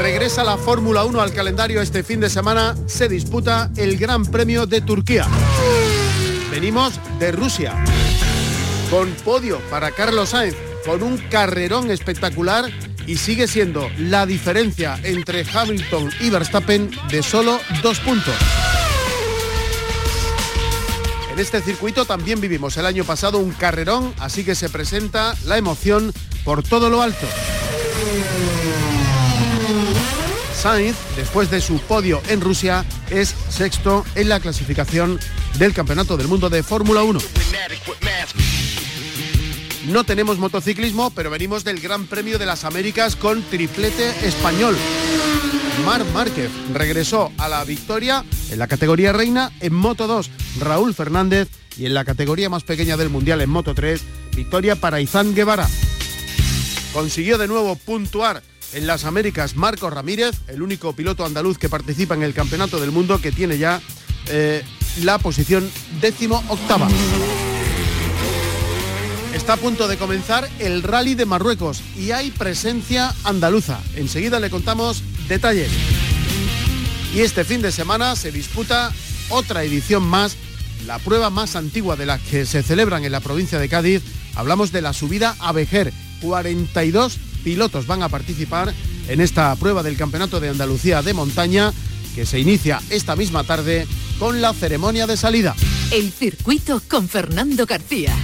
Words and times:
Regresa 0.00 0.42
la 0.44 0.56
Fórmula 0.56 1.04
1 1.04 1.20
al 1.20 1.34
calendario 1.34 1.82
este 1.82 2.02
fin 2.02 2.20
de 2.20 2.30
semana. 2.30 2.74
Se 2.86 3.06
disputa 3.06 3.70
el 3.76 3.98
Gran 3.98 4.24
Premio 4.24 4.64
de 4.64 4.80
Turquía. 4.80 5.26
Venimos 6.50 6.98
de 7.18 7.30
Rusia. 7.32 7.74
Con 8.88 9.10
podio 9.26 9.58
para 9.70 9.90
Carlos 9.90 10.30
Sainz, 10.30 10.56
con 10.86 11.02
un 11.02 11.18
carrerón 11.18 11.90
espectacular 11.90 12.70
y 13.06 13.16
sigue 13.18 13.46
siendo 13.46 13.90
la 13.98 14.24
diferencia 14.24 14.98
entre 15.02 15.44
Hamilton 15.44 16.10
y 16.20 16.30
Verstappen 16.30 16.90
de 17.10 17.22
solo 17.22 17.60
dos 17.82 18.00
puntos. 18.00 18.34
En 21.30 21.38
este 21.38 21.60
circuito 21.60 22.06
también 22.06 22.40
vivimos 22.40 22.74
el 22.78 22.86
año 22.86 23.04
pasado 23.04 23.38
un 23.38 23.50
carrerón, 23.50 24.14
así 24.18 24.44
que 24.44 24.54
se 24.54 24.70
presenta 24.70 25.34
la 25.44 25.58
emoción 25.58 26.10
por 26.42 26.62
todo 26.62 26.88
lo 26.88 27.02
alto. 27.02 27.26
Sainz, 30.60 30.94
después 31.16 31.50
de 31.50 31.62
su 31.62 31.78
podio 31.78 32.20
en 32.28 32.42
Rusia, 32.42 32.84
es 33.08 33.34
sexto 33.48 34.04
en 34.14 34.28
la 34.28 34.40
clasificación 34.40 35.18
del 35.58 35.72
Campeonato 35.72 36.18
del 36.18 36.28
Mundo 36.28 36.50
de 36.50 36.62
Fórmula 36.62 37.02
1. 37.02 37.18
No 39.86 40.04
tenemos 40.04 40.36
motociclismo, 40.36 41.12
pero 41.12 41.30
venimos 41.30 41.64
del 41.64 41.80
Gran 41.80 42.04
Premio 42.06 42.38
de 42.38 42.44
las 42.44 42.64
Américas 42.64 43.16
con 43.16 43.42
triplete 43.44 44.10
español. 44.26 44.76
Mar 45.86 46.04
Márquez 46.12 46.50
regresó 46.74 47.32
a 47.38 47.48
la 47.48 47.64
victoria 47.64 48.22
en 48.50 48.58
la 48.58 48.66
categoría 48.66 49.14
reina 49.14 49.50
en 49.60 49.72
Moto 49.72 50.06
2, 50.06 50.30
Raúl 50.58 50.94
Fernández 50.94 51.48
y 51.78 51.86
en 51.86 51.94
la 51.94 52.04
categoría 52.04 52.50
más 52.50 52.64
pequeña 52.64 52.98
del 52.98 53.08
Mundial 53.08 53.40
en 53.40 53.48
Moto 53.48 53.74
3, 53.74 54.02
victoria 54.36 54.76
para 54.76 55.00
Izán 55.00 55.34
Guevara. 55.34 55.66
Consiguió 56.92 57.38
de 57.38 57.48
nuevo 57.48 57.76
puntuar 57.76 58.42
en 58.72 58.86
las 58.86 59.04
Américas 59.04 59.56
Marcos 59.56 59.92
Ramírez, 59.92 60.36
el 60.48 60.62
único 60.62 60.92
piloto 60.94 61.24
andaluz 61.24 61.58
que 61.58 61.68
participa 61.68 62.14
en 62.14 62.22
el 62.22 62.34
Campeonato 62.34 62.80
del 62.80 62.90
Mundo 62.90 63.20
que 63.20 63.32
tiene 63.32 63.58
ya 63.58 63.80
eh, 64.28 64.62
la 65.02 65.18
posición 65.18 65.70
décimo 66.00 66.42
octava. 66.48 66.88
Está 69.34 69.54
a 69.54 69.56
punto 69.56 69.88
de 69.88 69.96
comenzar 69.96 70.48
el 70.58 70.82
Rally 70.82 71.14
de 71.14 71.24
Marruecos 71.24 71.82
y 71.96 72.10
hay 72.10 72.30
presencia 72.30 73.14
andaluza. 73.24 73.80
Enseguida 73.96 74.40
le 74.40 74.50
contamos 74.50 75.02
detalles. 75.28 75.70
Y 77.14 77.20
este 77.20 77.44
fin 77.44 77.62
de 77.62 77.72
semana 77.72 78.14
se 78.16 78.30
disputa 78.30 78.92
otra 79.30 79.64
edición 79.64 80.02
más, 80.02 80.36
la 80.86 80.98
prueba 80.98 81.30
más 81.30 81.56
antigua 81.56 81.96
de 81.96 82.06
las 82.06 82.20
que 82.20 82.46
se 82.46 82.62
celebran 82.62 83.04
en 83.04 83.12
la 83.12 83.20
provincia 83.20 83.58
de 83.58 83.68
Cádiz. 83.68 84.02
Hablamos 84.34 84.72
de 84.72 84.82
la 84.82 84.92
subida 84.92 85.36
a 85.40 85.52
Vejer. 85.52 85.92
42 86.20 87.18
pilotos 87.40 87.86
van 87.86 88.02
a 88.02 88.08
participar 88.08 88.72
en 89.08 89.20
esta 89.20 89.54
prueba 89.56 89.82
del 89.82 89.96
Campeonato 89.96 90.40
de 90.40 90.48
Andalucía 90.48 91.02
de 91.02 91.14
Montaña 91.14 91.72
que 92.14 92.26
se 92.26 92.38
inicia 92.38 92.80
esta 92.90 93.16
misma 93.16 93.44
tarde 93.44 93.86
con 94.18 94.40
la 94.40 94.52
ceremonia 94.52 95.06
de 95.06 95.16
salida. 95.16 95.54
El 95.90 96.12
circuito 96.12 96.82
con 96.88 97.08
Fernando 97.08 97.66
García. 97.66 98.14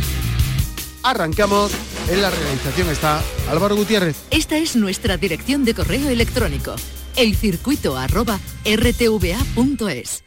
Arrancamos. 1.02 1.72
En 2.08 2.22
la 2.22 2.30
realización 2.30 2.88
está 2.88 3.22
Álvaro 3.50 3.74
Gutiérrez. 3.74 4.16
Esta 4.30 4.58
es 4.58 4.76
nuestra 4.76 5.16
dirección 5.16 5.64
de 5.64 5.74
correo 5.74 6.08
electrónico. 6.08 6.76
Elcircuito 7.16 7.96
arroba 7.96 8.38
rtva.es. 8.64 10.22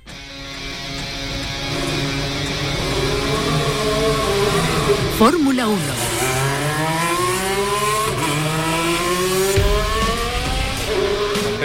Fórmula 5.17 5.67
1. 5.67 6.08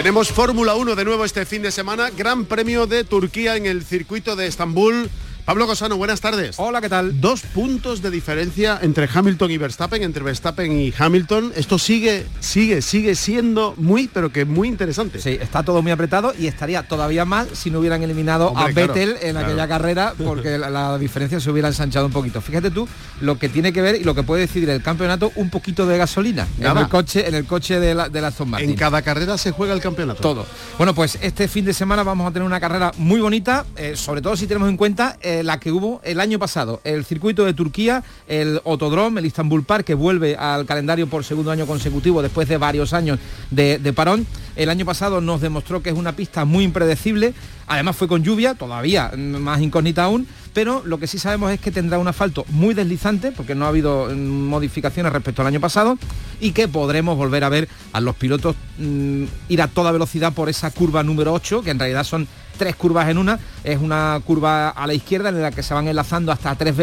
Tenemos 0.05 0.31
Fórmula 0.31 0.75
1 0.75 0.95
de 0.95 1.03
nuevo 1.03 1.25
este 1.25 1.47
fin 1.47 1.63
de 1.63 1.71
semana, 1.71 2.11
Gran 2.11 2.45
Premio 2.45 2.85
de 2.85 3.03
Turquía 3.03 3.55
en 3.55 3.65
el 3.65 3.83
circuito 3.83 4.35
de 4.35 4.45
Estambul. 4.45 5.09
Pablo 5.45 5.67
Cosano, 5.67 5.95
buenas 5.95 6.21
tardes. 6.21 6.55
Hola, 6.57 6.81
¿qué 6.81 6.89
tal? 6.89 7.21
Dos 7.21 7.41
puntos 7.41 8.01
de 8.01 8.09
diferencia 8.09 8.79
entre 8.81 9.07
Hamilton 9.13 9.51
y 9.51 9.59
Verstappen, 9.59 10.01
entre 10.01 10.23
Verstappen 10.23 10.71
y 10.71 10.91
Hamilton. 10.97 11.53
Esto 11.55 11.77
sigue, 11.77 12.25
sigue, 12.39 12.81
sigue 12.81 13.13
siendo 13.13 13.75
muy, 13.77 14.09
pero 14.11 14.31
que 14.31 14.43
muy 14.43 14.67
interesante. 14.67 15.21
Sí, 15.21 15.37
está 15.39 15.61
todo 15.61 15.83
muy 15.83 15.91
apretado 15.91 16.33
y 16.35 16.47
estaría 16.47 16.81
todavía 16.81 17.25
mal 17.25 17.47
si 17.53 17.69
no 17.69 17.77
hubieran 17.77 18.01
eliminado 18.01 18.47
Hombre, 18.47 18.63
a 18.63 18.73
claro, 18.73 18.93
Vettel 18.95 19.17
en 19.21 19.33
claro. 19.33 19.45
aquella 19.45 19.67
carrera, 19.67 20.13
porque 20.17 20.57
la, 20.57 20.71
la 20.71 20.97
diferencia 20.97 21.39
se 21.39 21.51
hubiera 21.51 21.67
ensanchado 21.67 22.07
un 22.07 22.11
poquito. 22.11 22.41
Fíjate 22.41 22.71
tú 22.71 22.87
lo 23.21 23.37
que 23.37 23.47
tiene 23.47 23.71
que 23.71 23.83
ver 23.83 23.97
y 24.01 24.03
lo 24.03 24.15
que 24.15 24.23
puede 24.23 24.41
decidir 24.41 24.71
el 24.71 24.81
campeonato, 24.81 25.31
un 25.35 25.51
poquito 25.51 25.85
de 25.85 25.99
gasolina 25.99 26.47
en 26.59 26.75
el 26.75 26.89
coche, 26.89 27.27
en 27.27 27.35
el 27.35 27.45
coche 27.45 27.79
de 27.79 27.93
la, 27.93 28.09
de 28.09 28.19
la 28.19 28.29
Aston 28.29 28.49
Martin. 28.49 28.71
En 28.71 28.75
cada 28.75 29.03
carrera 29.03 29.37
se 29.37 29.51
juega 29.51 29.75
el 29.75 29.79
campeonato. 29.79 30.21
Todo. 30.21 30.47
Bueno, 30.79 30.95
pues 30.95 31.19
este 31.21 31.47
fin 31.47 31.65
de 31.65 31.73
semana 31.73 32.01
vamos 32.01 32.27
a 32.27 32.31
tener 32.31 32.47
una 32.47 32.59
carrera 32.59 32.91
muy 32.97 33.21
bonita, 33.21 33.63
eh, 33.75 33.95
sobre 33.95 34.23
todo 34.23 34.35
si 34.35 34.47
tenemos 34.47 34.69
en 34.69 34.77
cuenta 34.77 35.17
eh, 35.21 35.34
la 35.43 35.59
que 35.59 35.71
hubo 35.71 36.01
el 36.03 36.19
año 36.19 36.39
pasado. 36.39 36.81
El 36.83 37.05
circuito 37.05 37.45
de 37.45 37.53
Turquía, 37.53 38.03
el 38.27 38.61
Autodrome, 38.65 39.19
el 39.19 39.25
Istanbul 39.25 39.63
Park, 39.63 39.85
que 39.85 39.93
vuelve 39.93 40.35
al 40.35 40.65
calendario 40.65 41.07
por 41.07 41.23
segundo 41.23 41.51
año 41.51 41.65
consecutivo 41.65 42.21
después 42.21 42.47
de 42.47 42.57
varios 42.57 42.93
años 42.93 43.19
de, 43.51 43.79
de 43.79 43.93
parón. 43.93 44.25
El 44.55 44.69
año 44.69 44.85
pasado 44.85 45.21
nos 45.21 45.41
demostró 45.41 45.81
que 45.81 45.89
es 45.89 45.95
una 45.95 46.15
pista 46.15 46.45
muy 46.45 46.63
impredecible. 46.63 47.33
Además 47.67 47.95
fue 47.95 48.07
con 48.07 48.23
lluvia, 48.23 48.53
todavía 48.53 49.11
mm, 49.15 49.19
más 49.37 49.61
incógnita 49.61 50.03
aún, 50.03 50.27
pero 50.53 50.83
lo 50.85 50.99
que 50.99 51.07
sí 51.07 51.19
sabemos 51.19 51.51
es 51.51 51.59
que 51.59 51.71
tendrá 51.71 51.97
un 51.97 52.07
asfalto 52.07 52.45
muy 52.49 52.73
deslizante, 52.73 53.31
porque 53.31 53.55
no 53.55 53.65
ha 53.65 53.69
habido 53.69 54.07
mm, 54.09 54.15
modificaciones 54.15 55.11
respecto 55.11 55.41
al 55.41 55.47
año 55.47 55.59
pasado, 55.59 55.97
y 56.39 56.51
que 56.51 56.67
podremos 56.67 57.17
volver 57.17 57.43
a 57.43 57.49
ver 57.49 57.67
a 57.91 57.99
los 58.01 58.15
pilotos 58.15 58.55
mm, 58.77 59.23
ir 59.49 59.61
a 59.61 59.67
toda 59.67 59.91
velocidad 59.91 60.33
por 60.33 60.47
esa 60.49 60.71
curva 60.71 61.03
número 61.03 61.33
8, 61.33 61.63
que 61.63 61.71
en 61.71 61.79
realidad 61.79 62.03
son 62.03 62.27
tres 62.55 62.75
curvas 62.75 63.09
en 63.09 63.17
una, 63.17 63.39
es 63.63 63.79
una 63.79 64.19
curva 64.25 64.69
a 64.69 64.87
la 64.87 64.93
izquierda 64.93 65.29
en 65.29 65.41
la 65.41 65.51
que 65.51 65.63
se 65.63 65.73
van 65.73 65.87
enlazando 65.87 66.31
hasta 66.31 66.55
tres 66.55 66.75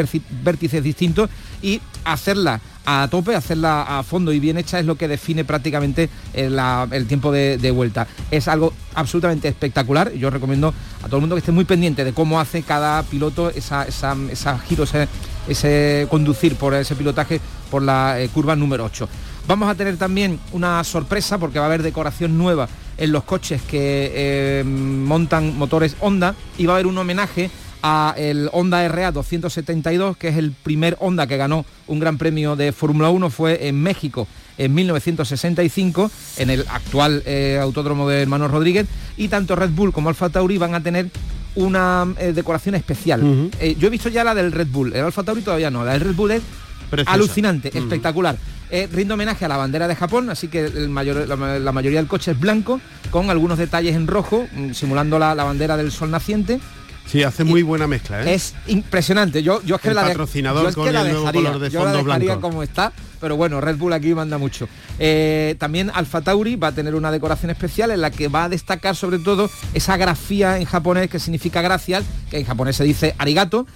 vértices 0.42 0.82
distintos 0.82 1.28
y 1.62 1.80
hacerla 2.04 2.60
a 2.84 3.06
tope, 3.08 3.36
hacerla 3.36 3.98
a 3.98 4.02
fondo 4.02 4.32
y 4.32 4.40
bien 4.40 4.58
hecha 4.58 4.80
es 4.80 4.86
lo 4.86 4.96
que 4.96 5.06
define 5.06 5.44
prácticamente 5.44 6.08
el, 6.34 6.56
la- 6.56 6.88
el 6.90 7.06
tiempo 7.06 7.30
de, 7.30 7.70
vuelta. 7.70 8.08
Es 8.30 8.48
algo 8.48 8.72
absolutamente 8.94 9.46
espectacular. 9.48 10.12
Yo 10.14 10.30
recomiendo 10.30 10.74
a 11.02 11.06
todo 11.06 11.16
el 11.16 11.20
mundo 11.20 11.36
que 11.36 11.40
esté 11.40 11.52
muy 11.52 11.64
pendiente 11.64 12.04
de 12.04 12.12
cómo 12.12 12.40
hace 12.40 12.62
cada 12.62 13.02
piloto 13.04 13.50
esa, 13.50 13.84
esa, 13.84 14.16
esa 14.30 14.58
giro, 14.58 14.82
ese, 14.82 15.06
ese 15.48 16.06
conducir 16.10 16.56
por 16.56 16.74
ese 16.74 16.96
pilotaje 16.96 17.40
por 17.70 17.82
la 17.82 18.20
eh, 18.20 18.28
curva 18.28 18.56
número 18.56 18.84
8. 18.84 19.08
Vamos 19.46 19.68
a 19.68 19.74
tener 19.76 19.96
también 19.96 20.38
una 20.52 20.82
sorpresa 20.84 21.38
porque 21.38 21.58
va 21.58 21.66
a 21.66 21.68
haber 21.68 21.82
decoración 21.82 22.36
nueva 22.36 22.68
en 22.98 23.12
los 23.12 23.24
coches 23.24 23.62
que 23.62 24.12
eh, 24.14 24.64
montan 24.64 25.56
motores 25.56 25.96
Honda 26.00 26.34
y 26.58 26.66
va 26.66 26.74
a 26.74 26.76
haber 26.76 26.86
un 26.86 26.98
homenaje 26.98 27.50
a 27.82 28.14
el 28.16 28.48
Honda 28.52 28.86
RA 28.88 29.10
272, 29.10 30.16
que 30.16 30.28
es 30.28 30.36
el 30.36 30.52
primer 30.52 30.96
Honda 31.00 31.26
que 31.26 31.36
ganó 31.36 31.64
un 31.88 31.98
gran 31.98 32.16
premio 32.16 32.56
de 32.56 32.72
Fórmula 32.72 33.10
1, 33.10 33.30
fue 33.30 33.66
en 33.66 33.82
México 33.82 34.28
en 34.58 34.74
1965, 34.74 36.10
en 36.38 36.50
el 36.50 36.64
actual 36.68 37.22
eh, 37.26 37.58
autódromo 37.60 38.08
de 38.08 38.22
Hermanos 38.22 38.50
Rodríguez, 38.50 38.86
y 39.16 39.28
tanto 39.28 39.56
Red 39.56 39.70
Bull 39.70 39.92
como 39.92 40.08
Alfa 40.08 40.28
Tauri 40.28 40.58
van 40.58 40.74
a 40.74 40.82
tener 40.82 41.10
una 41.54 42.06
eh, 42.18 42.32
decoración 42.32 42.74
especial. 42.74 43.50
Eh, 43.60 43.76
yo 43.78 43.88
he 43.88 43.90
visto 43.90 44.08
ya 44.08 44.24
la 44.24 44.34
del 44.34 44.52
Red 44.52 44.68
Bull, 44.68 44.94
el 44.94 45.04
Alfa 45.04 45.22
Tauri 45.22 45.42
todavía 45.42 45.70
no, 45.70 45.84
la 45.84 45.92
del 45.92 46.02
Red 46.02 46.14
Bull 46.14 46.30
es 46.32 46.42
Preciosa. 46.90 47.12
alucinante, 47.12 47.76
espectacular. 47.76 48.36
Eh, 48.74 48.88
rinde 48.90 49.12
homenaje 49.12 49.44
a 49.44 49.48
la 49.48 49.58
bandera 49.58 49.86
de 49.86 49.94
Japón, 49.94 50.30
así 50.30 50.48
que 50.48 50.64
el 50.64 50.88
mayor- 50.88 51.28
la, 51.28 51.36
ma- 51.36 51.58
la 51.58 51.72
mayoría 51.72 51.98
del 52.00 52.08
coche 52.08 52.30
es 52.30 52.40
blanco, 52.40 52.80
con 53.10 53.28
algunos 53.28 53.58
detalles 53.58 53.94
en 53.94 54.06
rojo, 54.06 54.46
mm, 54.50 54.72
simulando 54.72 55.18
la, 55.18 55.34
la 55.34 55.44
bandera 55.44 55.76
del 55.76 55.92
sol 55.92 56.10
naciente. 56.10 56.58
Sí, 57.04 57.22
hace 57.24 57.44
muy 57.44 57.62
buena 57.62 57.86
mezcla, 57.86 58.22
¿eh? 58.22 58.32
Es 58.32 58.54
impresionante. 58.68 59.42
Yo, 59.42 59.60
yo 59.64 59.74
es 59.74 59.82
que 59.82 59.88
El 59.88 59.96
la 59.96 60.02
patrocinador 60.04 60.62
yo 60.62 60.68
es 60.70 60.74
con 60.74 60.84
que 60.86 60.92
la 60.92 61.00
el 61.02 61.08
nuevo 61.08 61.20
dejaría, 61.26 61.42
color 61.50 61.60
de 61.60 61.70
yo 61.70 61.84
la 61.84 61.92
dejaría 61.92 62.26
blanco. 62.26 62.40
como 62.40 62.62
está, 62.62 62.92
pero 63.20 63.36
bueno, 63.36 63.60
Red 63.60 63.76
Bull 63.76 63.92
aquí 63.92 64.14
manda 64.14 64.38
mucho. 64.38 64.68
Eh, 65.00 65.56
también 65.58 65.90
Alfa 65.92 66.20
Tauri 66.22 66.56
va 66.56 66.68
a 66.68 66.72
tener 66.72 66.94
una 66.94 67.10
decoración 67.10 67.50
especial 67.50 67.90
en 67.90 68.00
la 68.00 68.10
que 68.10 68.28
va 68.28 68.44
a 68.44 68.48
destacar 68.48 68.94
sobre 68.96 69.18
todo 69.18 69.50
esa 69.74 69.96
grafía 69.98 70.58
en 70.58 70.64
japonés 70.64 71.10
que 71.10 71.18
significa 71.18 71.60
gracias, 71.60 72.04
que 72.30 72.38
en 72.38 72.44
japonés 72.46 72.76
se 72.76 72.84
dice 72.84 73.14
arigato. 73.18 73.66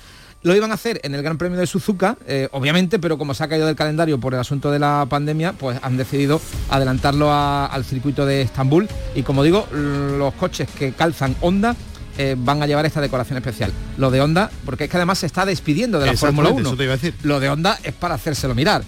Lo 0.42 0.54
iban 0.54 0.70
a 0.70 0.74
hacer 0.74 1.00
en 1.02 1.14
el 1.14 1.22
Gran 1.22 1.38
Premio 1.38 1.58
de 1.58 1.66
Suzuka, 1.66 2.16
eh, 2.26 2.48
obviamente, 2.52 2.98
pero 2.98 3.18
como 3.18 3.34
se 3.34 3.42
ha 3.42 3.48
caído 3.48 3.66
del 3.66 3.74
calendario 3.74 4.20
por 4.20 4.34
el 4.34 4.40
asunto 4.40 4.70
de 4.70 4.78
la 4.78 5.06
pandemia, 5.08 5.52
pues 5.54 5.78
han 5.82 5.96
decidido 5.96 6.40
adelantarlo 6.70 7.32
al 7.32 7.84
circuito 7.84 8.26
de 8.26 8.42
Estambul. 8.42 8.88
Y 9.14 9.22
como 9.22 9.42
digo, 9.42 9.66
los 9.72 10.32
coches 10.34 10.68
que 10.78 10.92
calzan 10.92 11.34
Honda 11.40 11.74
eh, 12.18 12.34
van 12.38 12.62
a 12.62 12.66
llevar 12.66 12.86
esta 12.86 13.00
decoración 13.00 13.36
especial. 13.38 13.72
Lo 13.98 14.10
de 14.10 14.20
Honda, 14.20 14.50
porque 14.64 14.84
es 14.84 14.90
que 14.90 14.96
además 14.96 15.18
se 15.18 15.26
está 15.26 15.44
despidiendo 15.44 15.98
de 15.98 16.06
la 16.06 16.16
Fórmula 16.16 16.50
1. 16.50 16.76
Lo 17.24 17.40
de 17.40 17.48
Honda 17.48 17.78
es 17.82 17.92
para 17.92 18.14
hacérselo 18.14 18.54
mirar. 18.54 18.82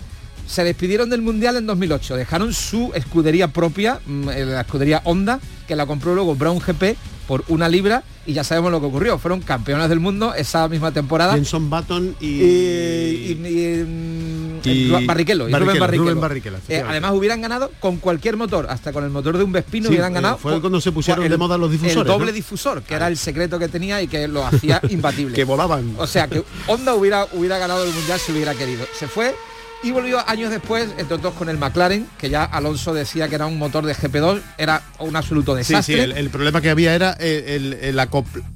Se 0.48 0.64
despidieron 0.64 1.10
del 1.10 1.20
Mundial 1.20 1.56
en 1.56 1.66
2008, 1.66 2.16
dejaron 2.16 2.54
su 2.54 2.90
escudería 2.94 3.48
propia, 3.48 4.00
mm, 4.06 4.28
la 4.28 4.62
escudería 4.62 5.02
Honda, 5.04 5.40
que 5.66 5.76
la 5.76 5.84
compró 5.84 6.14
luego 6.14 6.34
Brown 6.34 6.58
GP 6.58 6.96
por 7.26 7.44
una 7.48 7.68
libra 7.68 8.02
y 8.26 8.32
ya 8.32 8.42
sabemos 8.42 8.72
lo 8.72 8.80
que 8.80 8.86
ocurrió. 8.86 9.18
Fueron 9.18 9.42
campeones 9.42 9.90
del 9.90 10.00
mundo 10.00 10.32
esa 10.32 10.66
misma 10.66 10.90
temporada. 10.90 11.34
Jenson 11.34 11.68
Button 11.68 12.16
y, 12.18 12.26
y, 12.26 13.84
mm, 13.86 15.06
Barrichello, 15.06 15.48
eh, 15.48 16.84
además 16.88 17.12
hubieran 17.12 17.42
ganado 17.42 17.70
con 17.78 17.98
cualquier 17.98 18.38
motor, 18.38 18.66
hasta 18.70 18.90
con 18.92 19.04
el 19.04 19.10
motor 19.10 19.36
de 19.36 19.44
un 19.44 19.52
Vespino 19.52 19.90
hubieran 19.90 20.12
eh, 20.12 20.14
ganado. 20.14 20.38
fue 20.38 20.58
cuando 20.62 20.80
se 20.80 20.92
pusieron 20.92 21.28
de 21.28 21.36
moda 21.36 21.58
los 21.58 21.70
difusores. 21.70 21.98
El 21.98 22.06
doble 22.06 22.32
difusor, 22.32 22.82
que 22.82 22.94
era 22.94 23.08
el 23.08 23.18
secreto 23.18 23.58
que 23.58 23.68
tenía 23.68 24.00
y 24.00 24.08
que 24.08 24.26
lo 24.26 24.46
hacía 24.46 24.80
imbatible. 24.88 25.34
que 25.34 25.44
volaban. 25.44 25.94
O 25.98 26.06
sea 26.06 26.26
que 26.26 26.42
Honda 26.66 26.94
hubiera, 26.94 27.26
hubiera 27.34 27.58
ganado 27.58 27.84
el 27.84 27.92
mundial 27.92 28.18
si 28.18 28.32
hubiera 28.32 28.54
querido. 28.54 28.86
Se 28.98 29.06
fue 29.06 29.34
y 29.82 29.90
volvió 29.90 30.26
años 30.28 30.50
después, 30.50 30.90
entre 30.98 31.14
otros 31.14 31.34
con 31.34 31.48
el 31.48 31.58
McLaren, 31.58 32.06
que 32.19 32.30
ya 32.30 32.44
Alonso 32.44 32.94
decía 32.94 33.28
que 33.28 33.36
era 33.36 33.46
un 33.46 33.58
motor 33.58 33.86
de 33.86 33.94
GP2, 33.94 34.40
era 34.58 34.82
un 34.98 35.14
absoluto 35.14 35.54
desastre. 35.54 35.96
Sí, 35.96 36.12
sí, 36.12 36.19
el, 36.19 36.30
problema 36.30 36.60
que 36.60 36.70
había 36.70 36.94
era 36.94 37.12
el, 37.12 37.98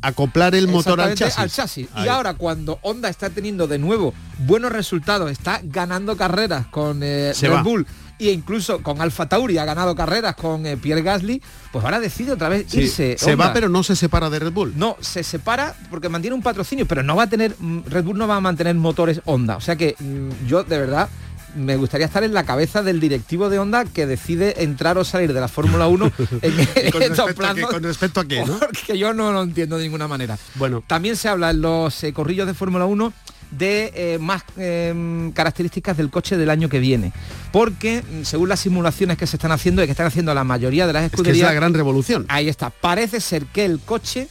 acoplar 0.03 0.55
el 0.55 0.69
motor 0.69 1.01
al 1.01 1.15
chasis. 1.15 1.39
Al 1.39 1.51
chasis. 1.51 1.89
Y 1.97 2.09
ahora 2.09 2.35
cuando 2.35 2.79
Honda 2.83 3.09
está 3.09 3.31
teniendo 3.31 3.69
de 3.69 3.79
nuevo 3.79 4.15
buenos 4.39 4.73
resultados, 4.73 5.31
está 5.31 5.61
ganando 5.63 6.17
carreras 6.17 6.67
con 6.67 7.01
eh, 7.03 7.33
Red 7.41 7.63
Bull 7.63 7.87
e 8.29 8.33
incluso 8.33 8.83
con 8.83 9.01
Alfa 9.01 9.29
Tauri 9.29 9.59
ha 9.59 9.65
ganado 9.65 9.95
carreras 9.95 10.35
con 10.37 10.67
eh, 10.67 10.77
Pierre 10.77 11.03
Gasly, 11.03 11.43
pues 11.71 11.85
ahora 11.85 12.01
decide 12.01 12.33
otra 12.33 12.49
vez 12.49 12.73
irse. 12.75 13.17
Se 13.19 13.35
va 13.35 13.53
pero 13.53 13.69
no 13.69 13.83
se 13.83 13.97
separa 13.97 14.31
de 14.31 14.39
Red 14.39 14.53
Bull. 14.53 14.73
No, 14.77 14.97
se 15.01 15.23
separa 15.23 15.75
porque 15.91 16.09
mantiene 16.09 16.35
un 16.35 16.43
patrocinio, 16.43 16.87
pero 16.87 17.03
no 17.03 17.17
va 17.17 17.25
a 17.25 17.29
tener, 17.29 17.55
mm, 17.59 17.81
Red 17.87 18.05
Bull 18.05 18.19
no 18.19 18.27
va 18.27 18.37
a 18.37 18.41
mantener 18.41 18.75
motores 18.75 19.21
Honda. 19.25 19.57
O 19.57 19.61
sea 19.61 19.77
que 19.77 19.97
mm, 19.99 20.47
yo 20.47 20.65
de 20.65 20.79
verdad 20.79 21.09
me 21.55 21.77
gustaría 21.77 22.07
estar 22.07 22.25
en 22.25 22.35
la 22.35 22.45
cabeza 22.45 22.83
del 22.83 23.01
directivo 23.01 23.49
de 23.51 23.59
Honda 23.59 23.85
que 23.85 24.07
decide 24.07 24.63
entrar 24.63 24.99
o 24.99 25.05
salir 25.05 25.33
de 25.33 25.41
la 25.41 25.49
Fórmula 25.49 25.87
1 25.87 26.13
en, 26.43 26.61
estos 26.61 27.35
planos. 27.35 27.71
con 27.71 27.83
respecto 27.83 28.21
a 28.21 28.25
qué, 28.25 28.45
¿no? 28.45 28.59
Porque 28.59 28.99
yo 28.99 29.13
no 29.13 29.33
lo 29.33 29.43
entiendo 29.43 29.77
de 29.77 29.85
ninguna 29.85 30.09
manera. 30.09 30.39
Bueno. 30.55 30.83
También 30.87 31.17
se 31.17 31.29
habla 31.29 31.51
en 31.51 31.61
los 31.61 32.03
eh, 32.05 32.13
corrillos 32.13 32.47
de 32.47 32.55
Fórmula 32.55 32.87
1 32.87 33.13
de 33.53 33.93
eh, 33.95 34.19
más 34.19 34.43
em, 34.57 35.31
características 35.33 35.97
del 35.97 36.11
coche 36.11 36.37
del 36.37 36.51
año 36.51 36.69
que 36.69 36.81
viene. 36.81 37.13
Porque 37.53 38.03
mm, 38.03 38.25
según 38.25 38.49
las 38.49 38.61
simulaciones 38.61 39.19
que 39.19 39.27
se 39.27 39.37
están 39.37 39.53
haciendo 39.53 39.83
y 39.83 39.87
que 39.87 39.93
están 39.93 40.07
haciendo 40.07 40.35
la 40.35 40.45
mayoría 40.45 40.87
de 40.87 40.93
las 40.93 41.05
escuderías... 41.05 41.37
Es, 41.37 41.43
la 41.45 41.53
gran 41.53 41.75
revolución. 41.75 42.25
Ahí 42.29 42.49
está. 42.49 42.71
Parece 42.71 43.21
ser 43.21 43.47
que 43.47 43.65
el 43.65 43.79
coche 43.79 44.29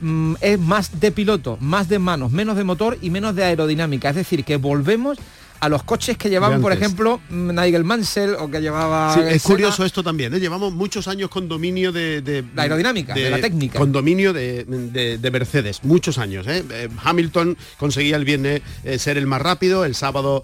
mm, 0.00 0.34
es 0.40 0.58
más 0.58 1.00
de 1.00 1.10
piloto, 1.12 1.58
más 1.60 1.88
de 1.88 1.98
manos, 1.98 2.30
menos 2.30 2.56
de 2.56 2.64
motor 2.64 2.96
y 3.02 3.10
menos 3.10 3.34
de 3.34 3.44
aerodinámica. 3.44 4.10
Es 4.10 4.16
decir, 4.16 4.44
que 4.44 4.56
volvemos 4.56 5.18
a 5.60 5.68
los 5.68 5.82
coches 5.82 6.16
que 6.16 6.30
llevaban, 6.30 6.60
por 6.60 6.72
ejemplo, 6.72 7.20
Nigel 7.28 7.84
Mansell 7.84 8.34
o 8.34 8.50
que 8.50 8.60
llevaba... 8.60 9.14
Sí, 9.14 9.20
es 9.28 9.42
curioso 9.42 9.84
esto 9.84 10.02
también, 10.02 10.34
¿eh? 10.34 10.40
llevamos 10.40 10.72
muchos 10.72 11.06
años 11.06 11.28
con 11.28 11.48
dominio 11.48 11.92
de... 11.92 12.44
la 12.54 12.62
aerodinámica, 12.62 13.14
de, 13.14 13.30
la 13.30 13.40
técnica. 13.40 13.78
Con 13.78 13.92
dominio 13.92 14.32
de, 14.32 15.30
Mercedes, 15.30 15.84
muchos 15.84 16.18
años. 16.18 16.46
¿eh? 16.46 16.64
Eh, 16.70 16.88
Hamilton 17.04 17.56
conseguía 17.76 18.16
el 18.16 18.24
viernes 18.24 18.62
ser 18.98 19.18
el 19.18 19.26
más 19.26 19.42
rápido, 19.42 19.84
el 19.84 19.94
sábado 19.94 20.42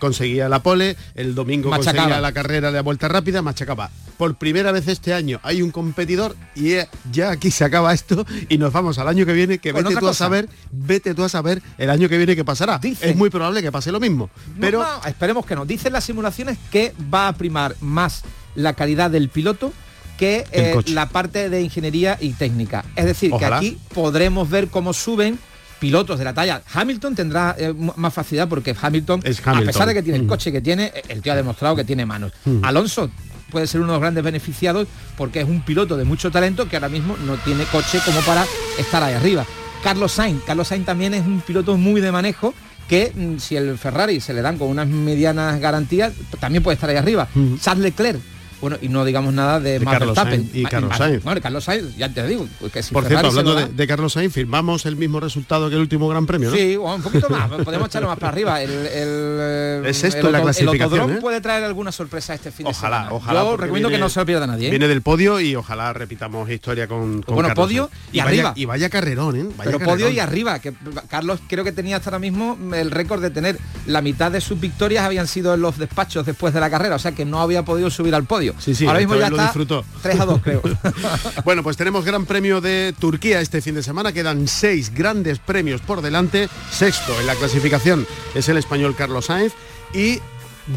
conseguía 0.00 0.48
la 0.48 0.62
pole, 0.62 0.96
el 1.14 1.34
domingo 1.34 1.70
conseguía 1.70 2.20
la 2.20 2.32
carrera 2.32 2.68
de 2.68 2.74
la 2.74 2.82
vuelta 2.82 3.08
rápida, 3.08 3.42
machacaba. 3.42 3.90
Por 4.16 4.34
primera 4.34 4.72
vez 4.72 4.88
este 4.88 5.14
año 5.14 5.38
hay 5.44 5.62
un 5.62 5.70
competidor 5.70 6.34
y 6.56 6.74
ya 7.12 7.30
aquí 7.30 7.52
se 7.52 7.64
acaba 7.64 7.94
esto 7.94 8.26
y 8.48 8.58
nos 8.58 8.72
vamos 8.72 8.98
al 8.98 9.06
año 9.06 9.24
que 9.24 9.32
viene, 9.32 9.58
que 9.58 9.72
vete 9.72 9.94
tú 9.94 10.08
a 10.08 10.14
saber, 10.14 10.48
vete 10.72 11.14
tú 11.14 11.22
a 11.22 11.28
saber 11.28 11.62
el 11.78 11.88
año 11.88 12.08
que 12.08 12.16
viene 12.16 12.34
que 12.34 12.44
pasará. 12.44 12.80
es 12.82 13.14
muy 13.14 13.30
probable 13.30 13.62
que 13.62 13.70
pase 13.70 13.92
lo 13.92 14.00
mismo 14.00 14.28
pero 14.60 14.84
esperemos 15.06 15.46
que 15.46 15.54
no. 15.54 15.64
Dicen 15.64 15.92
las 15.92 16.04
simulaciones 16.04 16.58
que 16.70 16.94
va 17.12 17.28
a 17.28 17.32
primar 17.32 17.74
más 17.80 18.22
la 18.54 18.74
calidad 18.74 19.10
del 19.10 19.28
piloto 19.28 19.72
que 20.18 20.44
eh, 20.50 20.76
la 20.86 21.08
parte 21.08 21.48
de 21.48 21.62
ingeniería 21.62 22.18
y 22.20 22.32
técnica. 22.32 22.84
Es 22.96 23.04
decir, 23.04 23.32
que 23.38 23.44
aquí 23.44 23.78
podremos 23.94 24.50
ver 24.50 24.68
cómo 24.68 24.92
suben 24.92 25.38
pilotos 25.78 26.18
de 26.18 26.24
la 26.24 26.34
talla. 26.34 26.62
Hamilton 26.74 27.14
tendrá 27.14 27.54
eh, 27.56 27.72
más 27.72 28.12
facilidad 28.12 28.48
porque 28.48 28.74
Hamilton, 28.78 29.20
a 29.20 29.60
pesar 29.60 29.86
de 29.86 29.94
que 29.94 30.02
tiene 30.02 30.18
el 30.18 30.24
mm. 30.24 30.28
coche 30.28 30.50
que 30.50 30.60
tiene, 30.60 30.92
el 31.08 31.22
tío 31.22 31.32
ha 31.32 31.36
demostrado 31.36 31.76
que 31.76 31.84
tiene 31.84 32.04
manos. 32.04 32.32
Mm. 32.44 32.64
Alonso 32.64 33.10
puede 33.50 33.66
ser 33.66 33.80
uno 33.80 33.92
de 33.92 33.94
los 33.94 34.00
grandes 34.00 34.24
beneficiados 34.24 34.88
porque 35.16 35.40
es 35.40 35.48
un 35.48 35.62
piloto 35.62 35.96
de 35.96 36.04
mucho 36.04 36.30
talento 36.30 36.68
que 36.68 36.76
ahora 36.76 36.88
mismo 36.88 37.16
no 37.24 37.36
tiene 37.36 37.64
coche 37.64 38.00
como 38.04 38.20
para 38.22 38.44
estar 38.78 39.02
ahí 39.02 39.14
arriba. 39.14 39.46
Carlos 39.82 40.12
Sainz, 40.12 40.42
Carlos 40.44 40.68
Sainz 40.68 40.84
también 40.84 41.14
es 41.14 41.24
un 41.24 41.40
piloto 41.40 41.76
muy 41.76 42.00
de 42.00 42.10
manejo 42.10 42.52
que 42.88 43.12
mm, 43.14 43.38
si 43.38 43.56
el 43.56 43.78
Ferrari 43.78 44.20
se 44.20 44.32
le 44.32 44.42
dan 44.42 44.58
con 44.58 44.68
unas 44.68 44.88
medianas 44.88 45.60
garantías, 45.60 46.12
también 46.40 46.62
puede 46.62 46.74
estar 46.74 46.90
ahí 46.90 46.96
arriba. 46.96 47.28
Charles 47.60 47.84
Leclerc 47.84 48.20
bueno, 48.60 48.76
y 48.80 48.88
no 48.88 49.04
digamos 49.04 49.32
nada 49.34 49.60
de, 49.60 49.80
Carlos 49.80 50.14
Sainz 50.14 50.54
y 50.54 50.64
Carlos 50.64 50.96
Sainz. 50.96 51.22
Bueno, 51.22 51.40
Carlos 51.40 51.64
Sainz, 51.64 51.96
ya 51.96 52.08
te 52.08 52.26
digo, 52.26 52.46
que 52.72 52.82
si 52.82 52.92
Por 52.92 53.04
cierto, 53.04 53.28
hablando 53.28 53.54
de, 53.54 53.86
Carlos 53.86 54.12
Sainz, 54.12 54.32
firmamos 54.32 54.86
el 54.86 54.96
mismo 54.96 55.20
resultado 55.20 55.68
que 55.68 55.76
el 55.76 55.80
último 55.80 56.08
Gran 56.08 56.26
Premio, 56.26 56.50
¿no? 56.50 56.56
Sí, 56.56 56.76
un 56.76 57.02
poquito 57.02 57.28
más, 57.28 57.50
podemos 57.64 57.88
echarlo 57.88 58.08
más 58.08 58.18
para 58.18 58.32
arriba. 58.32 58.62
El, 58.62 58.70
es 59.86 60.04
esto 60.04 60.30
la 60.30 60.42
clasificación. 60.42 61.10
El 61.10 61.16
¿eh? 61.16 61.20
puede 61.20 61.40
traer 61.40 61.64
alguna 61.64 61.92
sorpresa 61.92 62.34
este 62.34 62.50
fin 62.50 62.66
de 62.66 62.74
semana. 62.74 63.08
Ojalá, 63.10 63.42
Yo 63.42 63.56
recomiendo 63.56 63.88
que 63.88 63.98
no 63.98 64.08
se 64.08 64.20
lo 64.20 64.26
pierda 64.26 64.46
nadie. 64.46 64.68
¿eh? 64.68 64.70
Viene 64.70 64.88
del 64.88 65.02
podio 65.02 65.40
y 65.40 65.54
ojalá 65.54 65.92
repitamos 65.92 66.50
historia 66.50 66.86
con, 66.88 67.22
con 67.22 67.34
Bueno, 67.34 67.54
podio 67.54 67.90
y, 68.12 68.20
arriba. 68.20 68.52
y 68.56 68.64
vaya 68.64 68.88
carrerón, 68.90 69.36
¿eh? 69.36 69.46
Pero 69.62 69.78
podio 69.78 70.10
y 70.10 70.18
arriba, 70.18 70.58
que 70.58 70.72
Carlos 71.08 71.40
creo 71.48 71.64
que 71.64 71.72
tenía 71.72 71.96
hasta 71.96 72.10
ahora 72.10 72.18
mismo 72.18 72.58
el 72.74 72.90
récord 72.90 73.22
de 73.22 73.30
tener 73.30 73.58
la 73.86 74.02
mitad 74.02 74.30
de 74.30 74.40
sus 74.40 74.58
victorias 74.58 75.04
habían 75.04 75.26
sido 75.26 75.54
en 75.54 75.60
los 75.60 75.78
despachos 75.78 76.26
después 76.26 76.54
de 76.54 76.60
la 76.60 76.70
carrera, 76.70 76.96
o 76.96 76.98
sea 76.98 77.12
que 77.12 77.24
no 77.24 77.40
había 77.40 77.64
podido 77.64 77.90
subir 77.90 78.14
al 78.14 78.24
podio. 78.24 78.47
Sí, 78.58 78.74
sí, 78.74 78.86
ahora 78.86 79.00
mismo 79.00 79.16
ya 79.16 79.30
lo 79.30 79.42
disfrutó. 79.42 79.84
3 80.02 80.20
a 80.20 80.24
2 80.24 80.42
creo. 80.42 80.62
bueno, 81.44 81.62
pues 81.62 81.76
tenemos 81.76 82.04
Gran 82.04 82.26
Premio 82.26 82.60
de 82.60 82.94
Turquía 82.98 83.40
este 83.40 83.60
fin 83.60 83.74
de 83.74 83.82
semana. 83.82 84.12
Quedan 84.12 84.48
seis 84.48 84.92
grandes 84.94 85.38
premios 85.38 85.80
por 85.80 86.02
delante. 86.02 86.48
Sexto 86.70 87.18
en 87.20 87.26
la 87.26 87.34
clasificación 87.34 88.06
es 88.34 88.48
el 88.48 88.56
español 88.56 88.94
Carlos 88.96 89.26
Sainz 89.26 89.52
y 89.94 90.20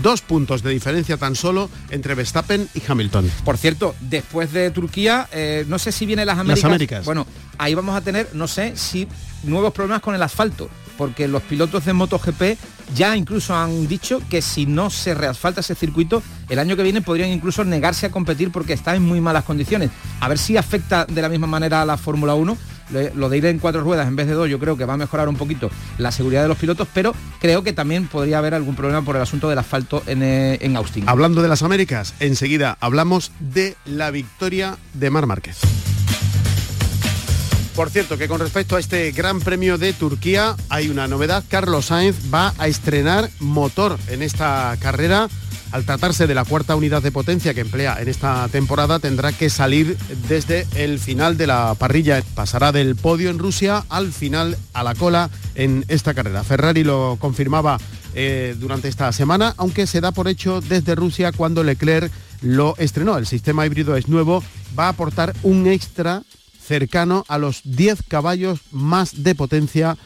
dos 0.01 0.21
puntos 0.21 0.63
de 0.63 0.71
diferencia 0.71 1.17
tan 1.17 1.35
solo 1.35 1.69
entre 1.89 2.15
Verstappen 2.15 2.69
y 2.73 2.81
Hamilton. 2.87 3.29
Por 3.43 3.57
cierto, 3.57 3.95
después 3.99 4.53
de 4.53 4.71
Turquía, 4.71 5.27
eh, 5.31 5.65
no 5.67 5.79
sé 5.79 5.91
si 5.91 6.05
viene 6.05 6.25
las 6.25 6.37
Américas. 6.37 6.63
Las 6.63 6.69
Américas. 6.69 7.05
Bueno, 7.05 7.27
ahí 7.57 7.75
vamos 7.75 7.95
a 7.95 8.01
tener, 8.01 8.29
no 8.33 8.47
sé 8.47 8.75
si 8.77 9.07
nuevos 9.43 9.73
problemas 9.73 10.01
con 10.01 10.15
el 10.15 10.23
asfalto 10.23 10.69
porque 10.97 11.27
los 11.27 11.41
pilotos 11.43 11.85
de 11.85 11.93
MotoGP 11.93 12.57
ya 12.95 13.15
incluso 13.15 13.55
han 13.55 13.87
dicho 13.87 14.21
que 14.29 14.41
si 14.41 14.65
no 14.65 14.89
se 14.89 15.13
reasfalta 15.13 15.61
ese 15.61 15.75
circuito, 15.75 16.21
el 16.49 16.59
año 16.59 16.75
que 16.75 16.83
viene 16.83 17.01
podrían 17.01 17.29
incluso 17.29 17.63
negarse 17.63 18.07
a 18.07 18.11
competir 18.11 18.51
porque 18.51 18.73
está 18.73 18.95
en 18.95 19.03
muy 19.03 19.21
malas 19.21 19.43
condiciones. 19.43 19.89
A 20.19 20.27
ver 20.27 20.37
si 20.37 20.57
afecta 20.57 21.05
de 21.05 21.21
la 21.21 21.29
misma 21.29 21.47
manera 21.47 21.81
a 21.81 21.85
la 21.85 21.97
Fórmula 21.97 22.35
1. 22.35 22.57
Lo 23.15 23.29
de 23.29 23.37
ir 23.37 23.45
en 23.45 23.57
cuatro 23.57 23.79
ruedas 23.79 24.05
en 24.05 24.17
vez 24.17 24.27
de 24.27 24.33
dos 24.33 24.49
yo 24.49 24.59
creo 24.59 24.75
que 24.75 24.83
va 24.83 24.95
a 24.95 24.97
mejorar 24.97 25.29
un 25.29 25.37
poquito 25.37 25.71
la 25.97 26.11
seguridad 26.11 26.41
de 26.41 26.49
los 26.49 26.57
pilotos, 26.57 26.89
pero 26.93 27.15
creo 27.39 27.63
que 27.63 27.71
también 27.71 28.07
podría 28.07 28.39
haber 28.39 28.53
algún 28.53 28.75
problema 28.75 29.01
por 29.01 29.15
el 29.15 29.21
asunto 29.21 29.47
del 29.47 29.59
asfalto 29.59 30.03
en, 30.07 30.21
eh, 30.21 30.57
en 30.59 30.75
Austin. 30.75 31.05
Hablando 31.07 31.41
de 31.41 31.47
las 31.47 31.63
Américas, 31.63 32.13
enseguida 32.19 32.77
hablamos 32.81 33.31
de 33.39 33.77
la 33.85 34.11
victoria 34.11 34.77
de 34.93 35.09
Mar 35.09 35.25
Márquez. 35.25 35.61
Por 37.75 37.89
cierto, 37.89 38.17
que 38.17 38.27
con 38.27 38.39
respecto 38.39 38.75
a 38.75 38.79
este 38.79 39.11
Gran 39.11 39.39
Premio 39.39 39.77
de 39.77 39.93
Turquía 39.93 40.55
hay 40.69 40.89
una 40.89 41.07
novedad. 41.07 41.43
Carlos 41.47 41.85
Sainz 41.85 42.17
va 42.31 42.53
a 42.57 42.67
estrenar 42.67 43.29
motor 43.39 43.97
en 44.09 44.21
esta 44.21 44.75
carrera. 44.79 45.29
Al 45.71 45.85
tratarse 45.85 46.27
de 46.27 46.35
la 46.35 46.43
cuarta 46.43 46.75
unidad 46.75 47.01
de 47.01 47.13
potencia 47.13 47.53
que 47.53 47.61
emplea 47.61 48.01
en 48.01 48.09
esta 48.09 48.45
temporada, 48.49 48.99
tendrá 48.99 49.31
que 49.31 49.49
salir 49.49 49.97
desde 50.27 50.67
el 50.75 50.99
final 50.99 51.37
de 51.37 51.47
la 51.47 51.73
parrilla. 51.75 52.21
Pasará 52.35 52.73
del 52.73 52.97
podio 52.97 53.29
en 53.29 53.39
Rusia 53.39 53.85
al 53.87 54.11
final 54.11 54.57
a 54.73 54.83
la 54.83 54.93
cola 54.93 55.29
en 55.55 55.85
esta 55.87 56.13
carrera. 56.13 56.43
Ferrari 56.43 56.83
lo 56.83 57.15
confirmaba 57.21 57.77
eh, 58.13 58.53
durante 58.59 58.89
esta 58.89 59.13
semana, 59.13 59.53
aunque 59.55 59.87
se 59.87 60.01
da 60.01 60.11
por 60.11 60.27
hecho 60.27 60.59
desde 60.59 60.93
Rusia 60.93 61.31
cuando 61.31 61.63
Leclerc 61.63 62.11
lo 62.41 62.75
estrenó. 62.77 63.17
El 63.17 63.25
sistema 63.25 63.65
híbrido 63.65 63.95
es 63.95 64.09
nuevo, 64.09 64.43
va 64.77 64.87
a 64.87 64.89
aportar 64.89 65.33
un 65.43 65.67
extra 65.67 66.23
cercano 66.71 67.25
a 67.27 67.37
los 67.37 67.63
10 67.65 68.03
caballos 68.07 68.61
más 68.71 69.23
de 69.23 69.35
potencia 69.35 69.97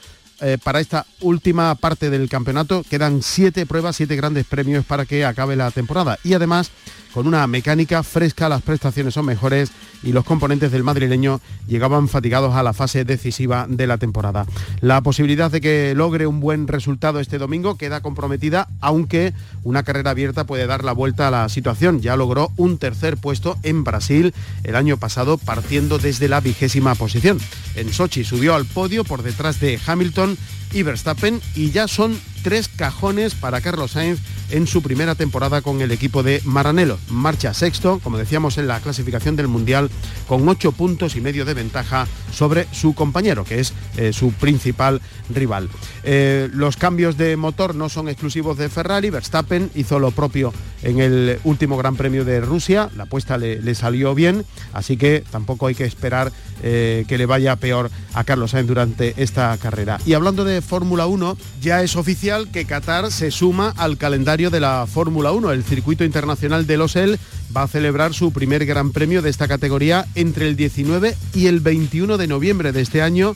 eh, 0.41 0.57
para 0.63 0.79
esta 0.79 1.05
última 1.22 1.75
parte 1.75 2.10
del 2.10 2.27
campeonato. 2.27 2.84
Quedan 2.89 3.22
siete 3.22 3.67
pruebas, 3.67 3.98
siete 3.98 4.15
grandes 4.15 4.48
premios 4.48 4.84
para 4.84 5.05
que 5.05 5.25
acabe 5.25 5.55
la 5.55 5.69
temporada. 5.69 6.17
Y 6.24 6.34
además 6.34 6.72
con 7.15 7.27
una 7.27 7.48
mecánica 7.48 8.03
fresca, 8.03 8.50
las 8.50 8.62
prestaciones 8.62 9.13
son 9.13 9.25
mejores 9.25 9.72
y 10.03 10.12
los 10.12 10.25
componentes 10.25 10.69
del 10.74 10.84
madrileño 10.84 11.39
llegaban 11.65 12.10
fatigados 12.10 12.53
a 12.55 12.62
la 12.62 12.74
fase 12.74 13.05
decisiva 13.05 13.67
de 13.69 13.88
la 13.88 13.98
temporada. 13.98 14.45
La 14.81 15.00
posibilidad 15.00 15.50
de 15.50 15.62
que 15.62 15.93
logre 15.95 16.27
un 16.27 16.41
buen 16.41 16.67
resultado 16.67 17.22
este 17.22 17.38
domingo 17.38 17.77
queda 17.77 18.01
comprometida, 18.01 18.67
aunque 18.81 19.34
una 19.63 19.84
carrera 19.84 20.12
abierta 20.12 20.43
puede 20.43 20.67
dar 20.67 20.84
la 20.84 20.91
vuelta 20.91 21.29
a 21.29 21.31
la 21.31 21.48
situación. 21.48 22.01
Ya 22.01 22.17
logró 22.17 22.51
un 22.57 22.77
tercer 22.79 23.15
puesto 23.15 23.57
en 23.63 23.86
Brasil 23.86 24.34
el 24.65 24.75
año 24.75 24.98
pasado 24.98 25.38
partiendo 25.38 26.00
desde 26.00 26.27
la 26.27 26.41
vigésima 26.41 26.95
posición. 26.95 27.39
En 27.75 27.93
Sochi 27.93 28.25
subió 28.25 28.55
al 28.55 28.65
podio 28.65 29.05
por 29.05 29.24
detrás 29.24 29.62
de 29.62 29.79
Hamilton 29.88 30.38
y 30.75 30.84
Verstappen 30.84 31.41
y 31.55 31.72
ya 31.72 31.88
son 31.88 32.20
tres 32.44 32.67
cajones 32.67 33.34
para 33.34 33.62
Carlos 33.62 33.91
Sainz 33.91 34.20
en 34.51 34.67
su 34.67 34.82
primera 34.82 35.15
temporada 35.15 35.62
con 35.62 35.82
el 35.82 35.91
equipo 35.91 36.22
de 36.22 36.41
Maranello. 36.44 37.00
Marcha 37.10 37.53
sexto, 37.53 38.00
como 38.03 38.17
decíamos 38.17 38.58
en 38.58 38.67
la 38.67 38.79
clasificación 38.82 39.36
del 39.36 39.48
Mundial, 39.48 39.89
con 40.27 40.48
ocho 40.48 40.74
puntos 40.74 41.15
y 41.15 41.22
medio 41.22 41.46
de 41.46 41.53
ventaja 41.53 42.08
sobre 42.32 42.67
su 42.72 42.94
compañero, 42.94 43.46
que 43.46 43.62
es 43.62 43.74
eh, 43.98 44.12
su 44.13 44.32
principal 44.34 45.01
rival. 45.34 45.70
Eh, 46.03 46.50
los 46.53 46.75
cambios 46.77 47.17
de 47.17 47.38
motor 47.38 47.74
no 47.74 47.89
son 47.89 48.10
exclusivos 48.10 48.58
de 48.58 48.70
Ferrari, 48.70 49.10
Verstappen 49.10 49.72
hizo 49.75 49.98
lo 49.98 50.12
propio 50.12 50.53
en 50.86 51.00
el 51.00 51.39
último 51.44 51.77
Gran 51.77 51.96
Premio 51.96 52.24
de 52.24 52.39
Rusia, 52.39 52.89
la 52.96 53.04
apuesta 53.04 53.38
le, 53.38 53.75
salió 53.75 54.13
bien, 54.13 54.46
así 54.72 54.98
que 54.98 55.24
tampoco 55.32 55.65
hay 55.68 55.75
que 55.75 55.84
esperar 55.84 56.32
eh, 56.63 57.06
que 57.08 57.18
le 57.18 57.25
vaya 57.25 57.56
peor 57.56 57.89
a 58.13 58.24
Carlos 58.24 58.51
Sainz 58.51 58.68
durante 58.68 59.15
esta 59.18 59.58
carrera. 59.58 60.00
Y 60.06 60.13
hablando 60.13 60.46
de 60.46 60.62
Fórmula 60.62 61.08
1, 61.08 61.38
ya 61.60 61.82
es 61.82 61.96
oficial 61.96 62.50
que 62.51 62.65
Qatar 62.65 63.12
se 63.12 63.32
suma 63.32 63.74
al 63.77 63.98
calendario 63.98 64.51
de 64.51 64.60
la 64.60 64.86
Fórmula 64.88 65.32
1. 65.32 65.51
El 65.51 65.63
circuito 65.63 66.04
internacional 66.04 66.68
de 66.68 66.77
Losel 66.77 67.20
va 67.56 67.63
a 67.63 67.68
celebrar 67.68 68.13
su 68.13 68.32
primer 68.32 68.65
gran 68.65 68.92
premio 68.92 69.24
de 69.24 69.32
esta 69.32 69.48
categoría 69.48 70.06
entre 70.13 70.48
el 70.48 70.56
19 70.56 71.15
y 71.34 71.48
el 71.48 71.62
21 71.62 72.18
de 72.18 72.27
noviembre 72.27 72.72
de 72.72 72.82
este 72.82 73.01
año. 73.01 73.36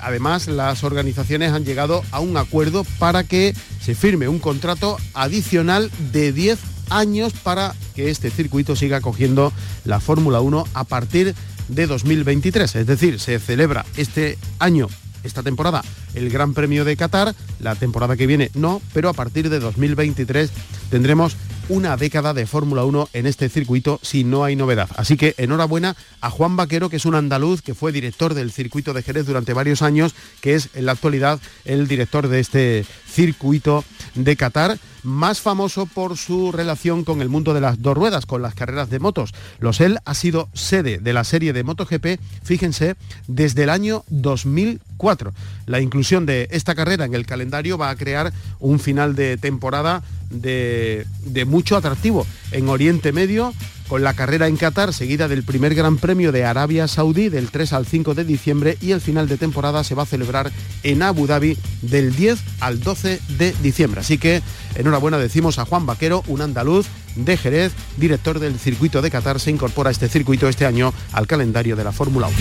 Además, 0.00 0.48
las 0.48 0.82
organizaciones 0.82 1.52
han 1.52 1.64
llegado 1.64 2.02
a 2.10 2.20
un 2.20 2.38
acuerdo 2.38 2.84
para 2.98 3.24
que 3.24 3.54
se 3.80 3.94
firme 3.94 4.28
un 4.28 4.38
contrato 4.38 4.96
adicional 5.14 5.90
de 6.12 6.32
10 6.32 6.75
años 6.90 7.32
para 7.32 7.74
que 7.94 8.10
este 8.10 8.30
circuito 8.30 8.76
siga 8.76 9.00
cogiendo 9.00 9.52
la 9.84 10.00
Fórmula 10.00 10.40
1 10.40 10.64
a 10.74 10.84
partir 10.84 11.34
de 11.68 11.86
2023. 11.86 12.76
Es 12.76 12.86
decir, 12.86 13.20
se 13.20 13.38
celebra 13.38 13.84
este 13.96 14.38
año 14.58 14.88
esta 15.24 15.42
temporada 15.42 15.82
el 16.14 16.30
Gran 16.30 16.54
Premio 16.54 16.84
de 16.84 16.96
Qatar, 16.96 17.34
la 17.60 17.74
temporada 17.74 18.16
que 18.16 18.26
viene 18.26 18.50
no, 18.54 18.80
pero 18.92 19.08
a 19.08 19.12
partir 19.12 19.50
de 19.50 19.60
2023 19.60 20.50
tendremos 20.90 21.36
una 21.68 21.96
década 21.96 22.32
de 22.32 22.46
Fórmula 22.46 22.84
1 22.84 23.10
en 23.12 23.26
este 23.26 23.48
circuito 23.48 23.98
si 24.02 24.24
no 24.24 24.44
hay 24.44 24.56
novedad. 24.56 24.88
Así 24.96 25.16
que 25.16 25.34
enhorabuena 25.36 25.96
a 26.20 26.30
Juan 26.30 26.56
Vaquero, 26.56 26.88
que 26.88 26.96
es 26.96 27.06
un 27.06 27.16
andaluz 27.16 27.60
que 27.60 27.74
fue 27.74 27.92
director 27.92 28.34
del 28.34 28.52
circuito 28.52 28.94
de 28.94 29.02
Jerez 29.02 29.26
durante 29.26 29.52
varios 29.52 29.82
años, 29.82 30.14
que 30.40 30.54
es 30.54 30.70
en 30.74 30.86
la 30.86 30.92
actualidad 30.92 31.40
el 31.64 31.88
director 31.88 32.28
de 32.28 32.40
este 32.40 32.86
circuito 33.08 33.84
de 34.14 34.36
Qatar 34.36 34.78
más 35.06 35.40
famoso 35.40 35.86
por 35.86 36.16
su 36.16 36.52
relación 36.52 37.04
con 37.04 37.22
el 37.22 37.28
mundo 37.28 37.54
de 37.54 37.60
las 37.60 37.80
dos 37.80 37.96
ruedas, 37.96 38.26
con 38.26 38.42
las 38.42 38.54
carreras 38.54 38.90
de 38.90 38.98
motos. 38.98 39.32
Losel 39.60 39.98
ha 40.04 40.14
sido 40.14 40.48
sede 40.52 40.98
de 40.98 41.12
la 41.12 41.24
serie 41.24 41.52
de 41.52 41.64
MotoGP, 41.64 42.20
fíjense, 42.42 42.96
desde 43.28 43.62
el 43.62 43.70
año 43.70 44.04
2004. 44.08 45.32
La 45.66 45.80
inclusión 45.80 46.26
de 46.26 46.48
esta 46.50 46.74
carrera 46.74 47.04
en 47.04 47.14
el 47.14 47.26
calendario 47.26 47.78
va 47.78 47.90
a 47.90 47.96
crear 47.96 48.32
un 48.58 48.78
final 48.78 49.14
de 49.14 49.36
temporada 49.36 50.02
de, 50.30 51.06
de 51.24 51.44
mucho 51.44 51.76
atractivo. 51.76 52.26
En 52.50 52.68
Oriente 52.68 53.12
Medio 53.12 53.54
con 53.88 54.02
la 54.02 54.14
carrera 54.14 54.48
en 54.48 54.56
Qatar, 54.56 54.92
seguida 54.92 55.28
del 55.28 55.42
primer 55.42 55.74
Gran 55.74 55.96
Premio 55.96 56.32
de 56.32 56.44
Arabia 56.44 56.88
Saudí 56.88 57.28
del 57.28 57.50
3 57.50 57.72
al 57.72 57.86
5 57.86 58.14
de 58.14 58.24
diciembre 58.24 58.78
y 58.80 58.92
el 58.92 59.00
final 59.00 59.28
de 59.28 59.36
temporada 59.36 59.84
se 59.84 59.94
va 59.94 60.02
a 60.04 60.06
celebrar 60.06 60.50
en 60.82 61.02
Abu 61.02 61.26
Dhabi 61.26 61.56
del 61.82 62.14
10 62.14 62.38
al 62.60 62.80
12 62.80 63.20
de 63.38 63.52
diciembre. 63.62 64.00
Así 64.00 64.18
que 64.18 64.42
enhorabuena 64.74 65.18
decimos 65.18 65.58
a 65.58 65.64
Juan 65.64 65.86
Vaquero, 65.86 66.22
un 66.26 66.40
andaluz 66.40 66.86
de 67.14 67.36
Jerez, 67.36 67.72
director 67.96 68.38
del 68.38 68.58
circuito 68.58 69.02
de 69.02 69.10
Qatar, 69.10 69.40
se 69.40 69.50
incorpora 69.50 69.88
a 69.88 69.92
este 69.92 70.08
circuito 70.08 70.48
este 70.48 70.66
año 70.66 70.92
al 71.12 71.26
calendario 71.26 71.76
de 71.76 71.84
la 71.84 71.92
Fórmula 71.92 72.28
1. 72.28 72.36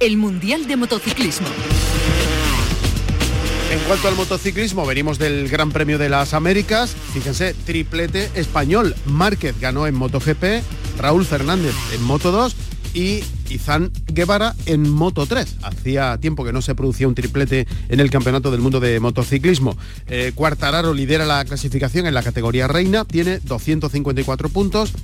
El 0.00 0.16
Mundial 0.18 0.66
de 0.66 0.76
Motociclismo. 0.76 1.48
Cuanto 3.86 4.08
al 4.08 4.16
motociclismo, 4.16 4.84
venimos 4.84 5.16
del 5.16 5.48
Gran 5.48 5.70
Premio 5.70 5.96
de 5.96 6.08
las 6.08 6.34
Américas. 6.34 6.96
Fíjense, 7.14 7.54
triplete 7.54 8.28
español. 8.34 8.96
Márquez 9.06 9.54
ganó 9.60 9.86
en 9.86 9.94
MotoGP, 9.94 10.44
Raúl 10.98 11.24
Fernández 11.24 11.72
en 11.94 12.02
Moto 12.02 12.32
2 12.32 12.56
y 12.94 13.20
Izan 13.48 13.92
Guevara 14.06 14.56
en 14.66 14.90
Moto 14.90 15.26
3. 15.26 15.58
Hacía 15.62 16.18
tiempo 16.18 16.44
que 16.44 16.52
no 16.52 16.62
se 16.62 16.74
producía 16.74 17.06
un 17.06 17.14
triplete 17.14 17.68
en 17.88 18.00
el 18.00 18.10
Campeonato 18.10 18.50
del 18.50 18.60
Mundo 18.60 18.80
de 18.80 18.98
Motociclismo. 18.98 19.78
Eh, 20.08 20.32
Cuartararo 20.34 20.92
lidera 20.92 21.24
la 21.24 21.44
clasificación 21.44 22.08
en 22.08 22.14
la 22.14 22.24
categoría 22.24 22.66
reina, 22.66 23.04
tiene 23.04 23.38
254 23.38 24.48
puntos, 24.48 24.94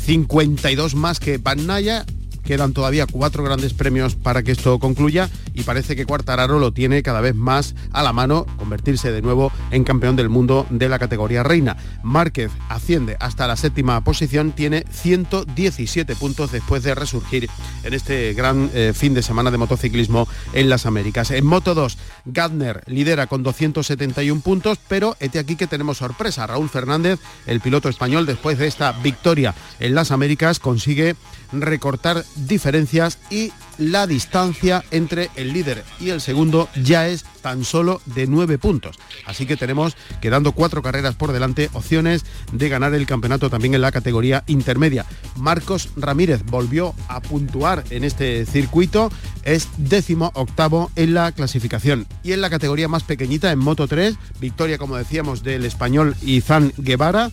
52 0.00 0.92
eh, 0.92 0.96
más 0.96 1.18
que 1.18 1.38
Van 1.38 1.66
Naya 1.66 2.06
Quedan 2.44 2.72
todavía 2.72 3.06
cuatro 3.06 3.44
grandes 3.44 3.74
premios 3.74 4.14
para 4.14 4.42
que 4.42 4.52
esto 4.52 4.78
concluya 4.78 5.30
y 5.54 5.62
parece 5.62 5.96
que 5.96 6.06
Cuartararo 6.06 6.58
lo 6.58 6.72
tiene 6.72 7.02
cada 7.02 7.20
vez 7.20 7.34
más 7.34 7.74
a 7.92 8.02
la 8.02 8.12
mano, 8.12 8.46
convertirse 8.56 9.12
de 9.12 9.22
nuevo 9.22 9.52
en 9.70 9.84
campeón 9.84 10.16
del 10.16 10.28
mundo 10.28 10.66
de 10.70 10.88
la 10.88 10.98
categoría 10.98 11.42
reina. 11.42 11.76
Márquez 12.02 12.50
asciende 12.68 13.16
hasta 13.20 13.46
la 13.46 13.56
séptima 13.56 14.02
posición, 14.02 14.52
tiene 14.52 14.84
117 14.90 16.16
puntos 16.16 16.52
después 16.52 16.82
de 16.82 16.94
resurgir 16.94 17.48
en 17.84 17.94
este 17.94 18.32
gran 18.34 18.70
eh, 18.74 18.92
fin 18.94 19.14
de 19.14 19.22
semana 19.22 19.50
de 19.50 19.58
motociclismo 19.58 20.28
en 20.52 20.68
las 20.68 20.86
Américas. 20.86 21.30
En 21.30 21.46
Moto 21.46 21.74
2, 21.74 21.98
Gardner 22.24 22.82
lidera 22.86 23.26
con 23.26 23.42
271 23.42 24.40
puntos, 24.42 24.78
pero 24.88 25.16
este 25.20 25.38
aquí 25.38 25.56
que 25.56 25.66
tenemos 25.66 25.98
sorpresa. 25.98 26.46
Raúl 26.46 26.68
Fernández, 26.68 27.20
el 27.46 27.60
piloto 27.60 27.88
español, 27.88 28.26
después 28.26 28.58
de 28.58 28.66
esta 28.66 28.92
victoria 28.92 29.54
en 29.80 29.94
las 29.94 30.10
Américas, 30.10 30.58
consigue 30.58 31.16
recortar 31.52 32.24
diferencias 32.36 33.18
y 33.30 33.52
la 33.90 34.06
distancia 34.06 34.84
entre 34.90 35.30
el 35.34 35.52
líder 35.52 35.84
y 35.98 36.10
el 36.10 36.20
segundo 36.20 36.68
ya 36.82 37.08
es 37.08 37.24
tan 37.42 37.64
solo 37.64 38.00
de 38.06 38.26
nueve 38.26 38.56
puntos. 38.56 38.98
Así 39.26 39.46
que 39.46 39.56
tenemos, 39.56 39.96
quedando 40.20 40.52
cuatro 40.52 40.82
carreras 40.82 41.16
por 41.16 41.32
delante, 41.32 41.68
opciones 41.72 42.24
de 42.52 42.68
ganar 42.68 42.94
el 42.94 43.06
campeonato 43.06 43.50
también 43.50 43.74
en 43.74 43.80
la 43.80 43.92
categoría 43.92 44.44
intermedia. 44.46 45.04
Marcos 45.36 45.90
Ramírez 45.96 46.44
volvió 46.44 46.94
a 47.08 47.20
puntuar 47.20 47.84
en 47.90 48.04
este 48.04 48.46
circuito, 48.46 49.10
es 49.42 49.68
décimo 49.76 50.30
octavo 50.34 50.90
en 50.96 51.14
la 51.14 51.32
clasificación. 51.32 52.06
Y 52.22 52.32
en 52.32 52.40
la 52.40 52.50
categoría 52.50 52.88
más 52.88 53.02
pequeñita, 53.02 53.50
en 53.50 53.58
Moto 53.58 53.88
3, 53.88 54.14
victoria, 54.40 54.78
como 54.78 54.96
decíamos, 54.96 55.42
del 55.42 55.64
español 55.64 56.14
Izan 56.22 56.72
Guevara, 56.76 57.30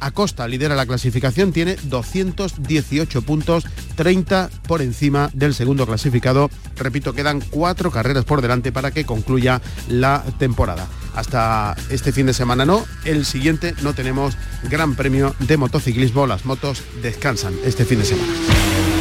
Acosta 0.00 0.46
lidera 0.48 0.74
la 0.74 0.86
clasificación, 0.86 1.52
tiene 1.52 1.76
218 1.84 3.22
puntos, 3.22 3.64
30 3.96 4.50
por 4.66 4.82
encima 4.82 5.30
del 5.32 5.54
segundo 5.54 5.86
clasificado. 5.86 6.50
Repito, 6.76 7.12
quedan 7.12 7.40
cuatro 7.40 7.90
carreras 7.90 8.24
por 8.24 8.42
delante 8.42 8.72
para 8.72 8.90
que 8.90 9.04
concluya 9.04 9.60
la 9.88 10.24
temporada. 10.38 10.86
Hasta 11.14 11.76
este 11.90 12.12
fin 12.12 12.26
de 12.26 12.34
semana 12.34 12.64
no, 12.64 12.84
el 13.04 13.24
siguiente 13.24 13.74
no 13.82 13.94
tenemos 13.94 14.36
gran 14.70 14.94
premio 14.94 15.34
de 15.40 15.56
motociclismo, 15.56 16.26
las 16.26 16.44
motos 16.44 16.82
descansan 17.02 17.54
este 17.64 17.84
fin 17.84 17.98
de 17.98 18.04
semana. 18.04 18.97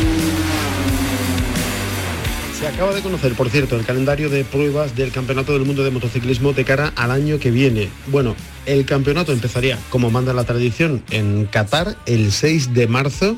Se 2.60 2.66
acaba 2.66 2.92
de 2.92 3.04
conocer, 3.04 3.36
por 3.36 3.52
cierto, 3.52 3.76
el 3.76 3.86
calendario 3.86 4.32
de 4.32 4.44
pruebas 4.44 4.96
del 4.96 5.12
Campeonato 5.12 5.54
del 5.54 5.64
Mundo 5.64 5.84
de 5.84 5.92
Motociclismo 5.92 6.54
de 6.54 6.66
cara 6.66 6.92
al 6.96 7.12
año 7.12 7.38
que 7.38 7.52
viene. 7.52 7.88
Bueno, 8.08 8.36
el 8.66 8.84
campeonato 8.84 9.32
empezaría, 9.32 9.78
como 9.92 10.10
manda 10.10 10.34
la 10.34 10.44
tradición, 10.44 11.04
en 11.12 11.46
Qatar 11.46 11.96
el 12.08 12.32
6 12.32 12.74
de 12.74 12.88
marzo 12.88 13.38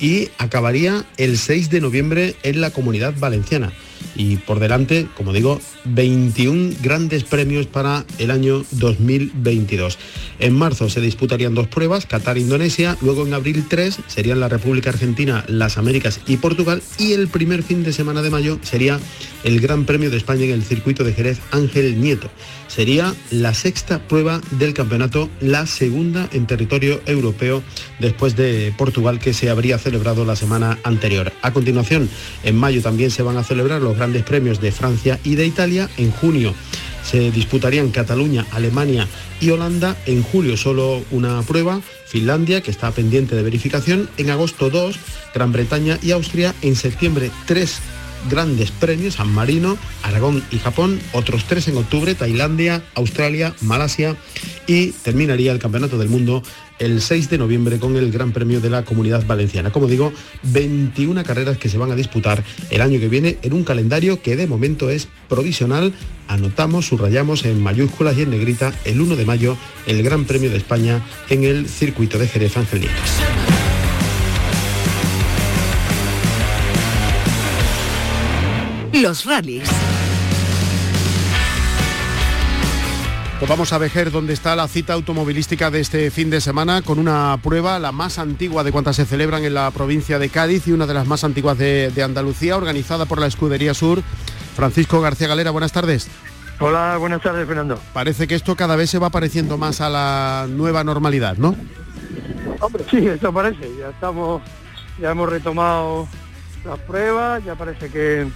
y 0.00 0.30
acabaría 0.38 1.04
el 1.16 1.38
6 1.38 1.70
de 1.70 1.80
noviembre 1.80 2.34
en 2.42 2.60
la 2.60 2.70
Comunidad 2.70 3.14
Valenciana 3.16 3.72
y 4.16 4.36
por 4.36 4.60
delante, 4.60 5.06
como 5.16 5.32
digo, 5.32 5.60
21 5.84 6.76
grandes 6.82 7.24
premios 7.24 7.66
para 7.66 8.04
el 8.18 8.30
año 8.30 8.64
2022. 8.72 9.98
En 10.38 10.54
marzo 10.54 10.88
se 10.88 11.00
disputarían 11.00 11.54
dos 11.54 11.68
pruebas, 11.68 12.06
Qatar, 12.06 12.38
Indonesia, 12.38 12.96
luego 13.00 13.26
en 13.26 13.34
abril 13.34 13.64
tres 13.68 13.98
serían 14.06 14.40
la 14.40 14.48
República 14.48 14.90
Argentina, 14.90 15.44
las 15.48 15.78
Américas 15.78 16.20
y 16.26 16.36
Portugal 16.36 16.82
y 16.98 17.12
el 17.12 17.28
primer 17.28 17.62
fin 17.62 17.82
de 17.84 17.92
semana 17.92 18.22
de 18.22 18.30
mayo 18.30 18.58
sería 18.62 18.98
el 19.44 19.60
Gran 19.60 19.84
Premio 19.84 20.10
de 20.10 20.16
España 20.16 20.44
en 20.44 20.52
el 20.52 20.62
circuito 20.62 21.04
de 21.04 21.12
Jerez 21.12 21.40
Ángel 21.50 22.00
Nieto. 22.00 22.30
Sería 22.68 23.14
la 23.30 23.54
sexta 23.54 24.00
prueba 24.06 24.40
del 24.50 24.74
campeonato, 24.74 25.30
la 25.40 25.66
segunda 25.66 26.28
en 26.32 26.46
territorio 26.46 27.00
europeo 27.06 27.62
después 28.00 28.36
de 28.36 28.74
Portugal 28.76 29.18
que 29.18 29.32
se 29.32 29.48
habría 29.48 29.78
celebrado 29.78 30.24
la 30.24 30.36
semana 30.36 30.78
anterior. 30.82 31.32
A 31.42 31.52
continuación, 31.52 32.08
en 32.42 32.56
mayo 32.56 32.82
también 32.82 33.10
se 33.10 33.22
van 33.22 33.36
a 33.36 33.44
celebrar 33.44 33.80
los 33.80 33.96
grandes 34.06 34.22
premios 34.22 34.60
de 34.60 34.70
Francia 34.70 35.18
y 35.24 35.34
de 35.34 35.46
Italia. 35.46 35.90
En 35.96 36.12
junio 36.12 36.54
Se 37.02 37.32
disputarían 37.32 37.90
Cataluña, 37.90 38.46
Alemania 38.52 39.08
y 39.40 39.50
Holanda. 39.50 39.96
En 40.06 40.22
julio 40.22 40.56
solo 40.56 41.02
una 41.10 41.42
prueba. 41.42 41.80
Finlandia, 42.06 42.60
que 42.60 42.70
está 42.70 42.92
pendiente 42.92 43.34
de 43.34 43.42
verificación. 43.42 44.08
En 44.16 44.30
agosto 44.30 44.70
dos. 44.70 44.96
Gran 45.34 45.50
Bretaña 45.50 45.98
y 46.02 46.12
Austria. 46.12 46.54
En 46.62 46.76
septiembre 46.76 47.32
tres 47.46 47.80
grandes 48.28 48.70
premios, 48.70 49.14
San 49.14 49.32
Marino, 49.32 49.76
Aragón 50.02 50.42
y 50.50 50.58
Japón, 50.58 51.00
otros 51.12 51.44
tres 51.44 51.68
en 51.68 51.76
octubre, 51.76 52.14
Tailandia, 52.14 52.82
Australia, 52.94 53.54
Malasia 53.60 54.16
y 54.66 54.92
terminaría 54.92 55.52
el 55.52 55.58
Campeonato 55.58 55.98
del 55.98 56.08
Mundo 56.08 56.42
el 56.78 57.00
6 57.00 57.30
de 57.30 57.38
noviembre 57.38 57.78
con 57.78 57.96
el 57.96 58.10
Gran 58.12 58.32
Premio 58.32 58.60
de 58.60 58.70
la 58.70 58.84
Comunidad 58.84 59.26
Valenciana. 59.26 59.70
Como 59.70 59.86
digo, 59.86 60.12
21 60.42 61.24
carreras 61.24 61.58
que 61.58 61.68
se 61.68 61.78
van 61.78 61.90
a 61.90 61.96
disputar 61.96 62.42
el 62.70 62.80
año 62.80 63.00
que 63.00 63.08
viene 63.08 63.38
en 63.42 63.52
un 63.52 63.64
calendario 63.64 64.20
que 64.20 64.36
de 64.36 64.46
momento 64.46 64.90
es 64.90 65.08
provisional. 65.28 65.92
Anotamos, 66.28 66.86
subrayamos 66.86 67.44
en 67.44 67.62
mayúsculas 67.62 68.18
y 68.18 68.22
en 68.22 68.30
negrita 68.30 68.72
el 68.84 69.00
1 69.00 69.16
de 69.16 69.24
mayo 69.24 69.56
el 69.86 70.02
Gran 70.02 70.24
Premio 70.24 70.50
de 70.50 70.56
España 70.56 71.02
en 71.30 71.44
el 71.44 71.68
circuito 71.68 72.18
de 72.18 72.28
Jerez 72.28 72.56
Ángel 72.56 72.80
Nieves. 72.80 73.55
Los 79.06 79.24
rallies. 79.24 79.70
Pues 83.38 83.48
vamos 83.48 83.72
a 83.72 83.78
ver 83.78 84.10
dónde 84.10 84.32
está 84.32 84.56
la 84.56 84.66
cita 84.66 84.94
automovilística 84.94 85.70
de 85.70 85.78
este 85.78 86.10
fin 86.10 86.28
de 86.28 86.40
semana 86.40 86.82
con 86.82 86.98
una 86.98 87.38
prueba, 87.40 87.78
la 87.78 87.92
más 87.92 88.18
antigua 88.18 88.64
de 88.64 88.72
cuantas 88.72 88.96
se 88.96 89.04
celebran 89.04 89.44
en 89.44 89.54
la 89.54 89.70
provincia 89.70 90.18
de 90.18 90.28
Cádiz 90.28 90.66
y 90.66 90.72
una 90.72 90.88
de 90.88 90.94
las 90.94 91.06
más 91.06 91.22
antiguas 91.22 91.56
de, 91.56 92.02
Andalucía, 92.02 92.56
organizada 92.56 93.04
por 93.04 93.20
la 93.20 93.28
Escudería 93.28 93.74
Sur. 93.74 94.02
Francisco 94.56 95.00
García 95.00 95.28
Galera, 95.28 95.52
buenas 95.52 95.70
tardes. 95.70 96.08
Hola, 96.58 96.96
buenas 96.96 97.22
tardes, 97.22 97.46
Fernando. 97.46 97.78
Parece 97.92 98.26
que 98.26 98.34
esto 98.34 98.56
cada 98.56 98.74
vez 98.74 98.90
se 98.90 98.98
va 98.98 99.10
pareciendo 99.10 99.56
más 99.56 99.80
a 99.80 99.88
la 99.88 100.48
nueva 100.50 100.82
normalidad, 100.82 101.36
¿no? 101.36 101.54
Hombre, 102.58 102.84
sí, 102.90 103.06
eso 103.06 103.32
parece. 103.32 103.70
Ya 103.78 103.90
estamos, 103.90 104.42
ya 105.00 105.12
hemos 105.12 105.28
retomado 105.28 106.08
las 106.64 106.80
pruebas, 106.80 107.44
ya 107.44 107.54
parece 107.54 107.88
que 107.88 108.26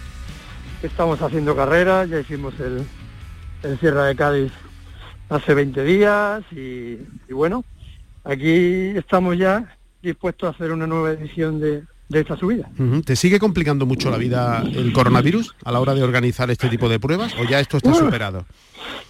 estamos 0.83 1.21
haciendo 1.23 1.55
carreras, 1.57 2.09
ya 2.09 2.21
hicimos 2.21 2.59
el, 2.61 2.85
el 3.63 3.79
Sierra 3.79 4.07
de 4.07 4.17
Cádiz 4.17 4.53
hace 5.31 5.55
20 5.55 5.85
días 5.85 6.43
y, 6.53 6.99
bueno, 7.33 7.65
aquí 8.25 8.93
estamos 8.97 9.39
ya 9.39 9.77
dispuestos 10.03 10.49
a 10.49 10.51
hacer 10.51 10.73
una 10.73 10.87
nueva 10.87 11.13
edición 11.13 11.61
de, 11.61 11.85
esta 12.11 12.37
subida. 12.37 12.69
¿Te 13.05 13.15
sigue 13.15 13.39
complicando 13.39 13.87
mucho 13.87 14.11
la 14.11 14.17
vida 14.17 14.65
el 14.75 14.93
coronavirus 14.93 15.55
a 15.65 15.71
la 15.71 15.79
hora 15.79 15.95
de 15.95 16.03
organizar 16.03 16.51
este 16.51 16.69
tipo 16.69 16.89
de 16.89 16.99
pruebas 16.99 17.33
o 17.39 17.45
ya 17.45 17.61
esto 17.61 17.77
está 17.77 17.95
superado? 17.95 18.45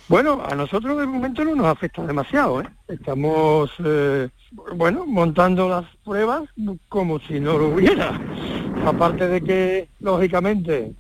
Bueno, 0.07 0.43
a 0.45 0.55
nosotros 0.55 0.99
de 0.99 1.07
momento 1.07 1.43
no 1.45 1.55
nos 1.55 1.67
afecta 1.67 2.07
demasiado. 2.07 2.61
¿eh? 2.61 2.67
Estamos, 2.89 3.71
eh, 3.83 4.29
bueno, 4.75 5.07
montando 5.07 5.69
las 5.69 5.85
pruebas 6.05 6.43
como 6.91 7.21
si 7.21 7.41
no 7.41 7.57
lo 7.57 7.69
hubiera. 7.69 8.21
Aparte 8.85 9.29
de 9.29 9.41
que, 9.41 9.89
lógicamente, 10.01 10.93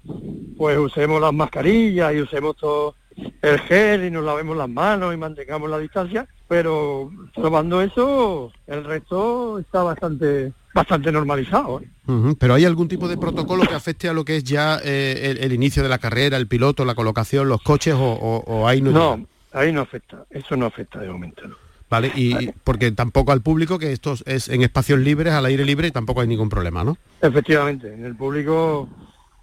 pues 0.60 0.76
usemos 0.76 1.22
las 1.22 1.32
mascarillas 1.32 2.12
y 2.12 2.20
usemos 2.20 2.54
todo 2.54 2.94
el 3.40 3.58
gel 3.60 4.04
y 4.04 4.10
nos 4.10 4.22
lavemos 4.22 4.54
las 4.54 4.68
manos 4.68 5.14
y 5.14 5.16
mantengamos 5.16 5.70
la 5.70 5.78
distancia, 5.78 6.28
pero 6.48 7.10
probando 7.34 7.80
eso, 7.80 8.52
el 8.66 8.84
resto 8.84 9.58
está 9.58 9.82
bastante 9.82 10.52
bastante 10.74 11.10
normalizado. 11.10 11.80
¿eh? 11.80 12.34
Pero 12.38 12.52
¿hay 12.52 12.66
algún 12.66 12.88
tipo 12.88 13.08
de 13.08 13.16
protocolo 13.16 13.62
que 13.62 13.74
afecte 13.74 14.10
a 14.10 14.12
lo 14.12 14.22
que 14.22 14.36
es 14.36 14.44
ya 14.44 14.78
eh, 14.84 15.38
el, 15.40 15.50
inicio 15.54 15.82
de 15.82 15.88
la 15.88 15.96
carrera, 15.96 16.36
el 16.36 16.46
piloto, 16.46 16.84
la 16.84 16.94
colocación, 16.94 17.48
los 17.48 17.62
coches 17.62 17.94
o, 17.96 18.68
ahí 18.68 18.82
no? 18.82 18.90
No, 18.90 19.26
ahí 19.52 19.72
no 19.72 19.80
afecta, 19.80 20.26
eso 20.28 20.58
no 20.58 20.66
afecta 20.66 20.98
de 20.98 21.08
momento. 21.08 21.44
Vale, 21.88 22.12
y 22.14 22.52
porque 22.64 22.92
tampoco 22.92 23.32
al 23.32 23.40
público, 23.40 23.78
que 23.78 23.92
esto 23.92 24.14
es 24.26 24.50
en 24.50 24.60
espacios 24.60 24.98
libres, 24.98 25.32
al 25.32 25.46
aire 25.46 25.64
libre, 25.64 25.90
tampoco 25.90 26.20
hay 26.20 26.28
ningún 26.28 26.50
problema, 26.50 26.84
¿no? 26.84 26.98
Efectivamente, 27.22 27.94
en 27.94 28.04
el 28.04 28.14
público 28.14 28.90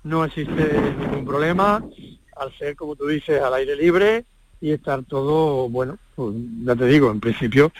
no 0.04 0.26
existe 0.26 0.94
ningún 1.00 1.26
problema, 1.26 1.84
al 2.36 2.58
ser, 2.58 2.76
como 2.76 2.96
tú 2.96 3.08
dices, 3.08 3.42
al 3.42 3.54
aire 3.56 3.76
libre 3.76 4.26
y 4.62 4.72
estar 4.72 5.04
todo, 5.04 5.70
bueno, 5.70 5.98
pues, 6.16 6.36
ya 6.64 6.76
te 6.76 6.86
digo, 6.86 7.12
en 7.12 7.20
principio 7.20 7.72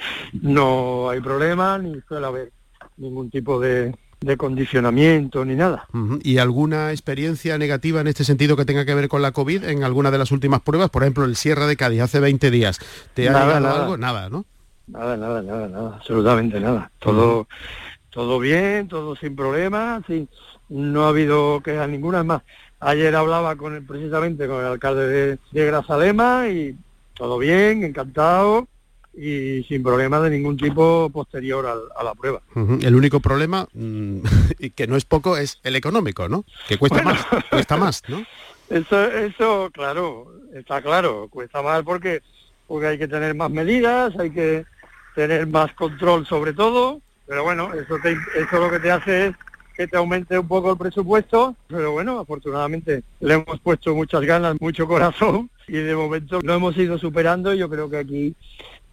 no 0.42 1.10
hay 1.10 1.22
problema 1.22 1.78
ni 1.78 2.00
suele 2.08 2.28
haber 2.28 2.52
ningún 2.98 3.30
tipo 3.30 3.60
de, 3.60 3.96
condicionamiento 4.38 5.46
ni 5.46 5.56
nada. 5.56 5.88
¿Y 6.24 6.40
alguna 6.40 6.92
experiencia 6.92 7.58
negativa 7.58 8.02
en 8.02 8.08
este 8.08 8.24
sentido 8.24 8.58
que 8.58 8.66
tenga 8.66 8.84
que 8.84 8.96
ver 8.96 9.08
con 9.08 9.22
la 9.22 9.32
COVID 9.32 9.64
en 9.64 9.84
alguna 9.84 10.12
de 10.12 10.18
las 10.18 10.32
últimas 10.32 10.62
pruebas? 10.62 10.90
Por 10.90 11.04
ejemplo, 11.04 11.24
el 11.24 11.36
Sierra 11.36 11.68
de 11.68 11.78
Cádiz 11.78 12.02
hace 12.02 12.20
20 12.20 12.52
días. 12.52 12.80
¿Te 13.14 13.30
ha 13.30 13.32
nada, 13.32 13.58
algo? 13.58 13.98
Nada, 13.98 14.30
¿no? 14.30 14.46
Nada, 14.88 15.18
nada, 15.18 15.42
nada, 15.42 15.68
nada, 15.68 15.96
absolutamente 15.98 16.60
nada. 16.60 16.92
Todo, 17.00 17.48
todo 18.10 18.40
bien, 18.40 18.88
todo 18.88 19.16
sin 19.16 19.36
problemas, 19.36 20.04
sin, 20.08 20.28
no 20.70 21.06
ha 21.06 21.10
habido 21.10 21.62
quejas 21.62 21.90
ninguna. 21.90 22.24
más, 22.24 22.42
ayer 22.80 23.16
hablaba 23.16 23.56
con 23.56 23.76
el, 23.76 23.84
precisamente 23.84 24.48
con 24.48 24.60
el 24.60 24.68
alcalde 24.68 25.08
de, 25.08 25.40
de 25.52 25.66
Grazalema 25.66 26.48
y 26.50 26.76
todo 27.14 27.38
bien, 27.38 27.84
encantado 27.84 28.68
y 29.18 29.64
sin 29.64 29.82
problema 29.82 30.20
de 30.20 30.30
ningún 30.30 30.58
tipo 30.58 31.10
posterior 31.10 31.66
a, 31.66 32.04
la 32.04 32.14
prueba. 32.14 32.40
El 32.56 32.96
único 32.96 33.20
problema, 33.20 33.68
mm, 33.74 34.20
y 34.60 34.70
que 34.70 34.86
no 34.86 34.96
es 34.96 35.06
poco, 35.06 35.38
es 35.38 35.60
el 35.64 35.76
económico, 35.76 36.30
¿no? 36.30 36.46
Que 36.68 36.78
cuesta 36.78 37.02
más, 37.02 37.26
cuesta 37.50 37.78
más, 37.78 38.04
¿no? 38.08 38.24
Eso, 38.70 39.02
eso, 39.02 39.70
claro, 39.72 40.30
está 40.54 40.82
claro, 40.82 41.30
cuesta 41.30 41.62
más 41.62 41.84
porque, 41.84 42.22
porque 42.68 42.88
hay 42.88 42.98
que 42.98 43.08
tener 43.08 43.34
más 43.34 43.50
medidas, 43.50 44.14
hay 44.20 44.30
que 44.30 44.66
tener 45.16 45.48
más 45.48 45.74
control 45.74 46.28
sobre 46.28 46.52
todo, 46.52 47.00
pero 47.26 47.46
bueno, 47.46 47.72
eso, 47.74 47.96
eso 47.96 48.60
lo 48.60 48.70
que 48.70 48.80
te 48.80 48.92
hace 48.92 49.28
es 49.28 49.36
que 49.78 49.88
te 49.88 49.96
aumente 49.96 50.38
un 50.38 50.48
poco 50.48 50.72
el 50.72 50.78
presupuesto, 50.78 51.56
pero 51.68 51.92
bueno, 51.92 52.20
afortunadamente 52.20 53.04
le 53.20 53.36
hemos 53.36 53.60
puesto 53.60 53.94
muchas 53.94 54.22
ganas, 54.24 54.60
mucho 54.60 54.88
corazón 54.88 55.50
y 55.68 55.74
de 55.74 55.96
momento 55.96 56.42
lo 56.42 56.54
hemos 56.56 56.76
ido 56.78 56.98
superando 56.98 57.54
y 57.54 57.60
yo 57.60 57.70
creo 57.70 57.90
que 57.90 57.98
aquí 57.98 58.36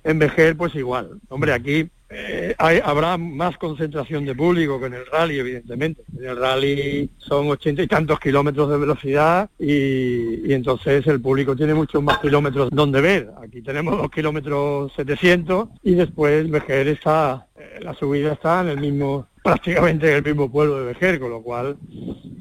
en 0.05 0.19
Vejer 0.19 0.57
pues 0.57 0.75
igual. 0.75 1.19
Hombre, 1.31 1.55
aquí 1.55 1.89
eh, 2.11 2.55
habrá 2.59 3.17
más 3.17 3.57
concentración 3.57 4.27
de 4.27 4.35
público 4.35 4.79
que 4.79 4.87
en 4.87 4.95
el 4.95 5.07
rally, 5.07 5.39
evidentemente. 5.39 6.03
En 6.17 6.27
el 6.27 6.37
rally 6.37 7.11
son 7.17 7.49
ochenta 7.49 7.83
y 7.83 7.87
tantos 7.87 8.21
kilómetros 8.21 8.71
de 8.71 8.77
velocidad 8.77 9.49
y, 9.59 10.53
entonces 10.53 11.07
el 11.07 11.23
público 11.23 11.57
tiene 11.57 11.73
muchos 11.73 12.03
más 12.03 12.19
kilómetros 12.19 12.69
donde 12.71 13.01
ver. 13.01 13.31
Aquí 13.43 13.63
tenemos 13.63 13.97
dos 13.97 14.11
kilómetros 14.11 14.93
700 14.95 15.69
y 15.83 15.95
después 15.95 16.51
Vejer 16.51 16.89
está, 16.89 17.47
eh, 17.57 17.81
la 17.81 17.95
subida 17.95 18.35
está 18.35 18.61
en 18.61 18.69
el 18.69 18.79
mismo 18.79 19.27
prácticamente 19.45 20.09
en 20.09 20.17
el 20.17 20.25
mismo 20.25 20.51
pueblo 20.51 20.79
de 20.79 20.87
Vejer, 20.87 21.21
con 21.21 21.29
lo 21.29 21.43
cual 21.43 21.77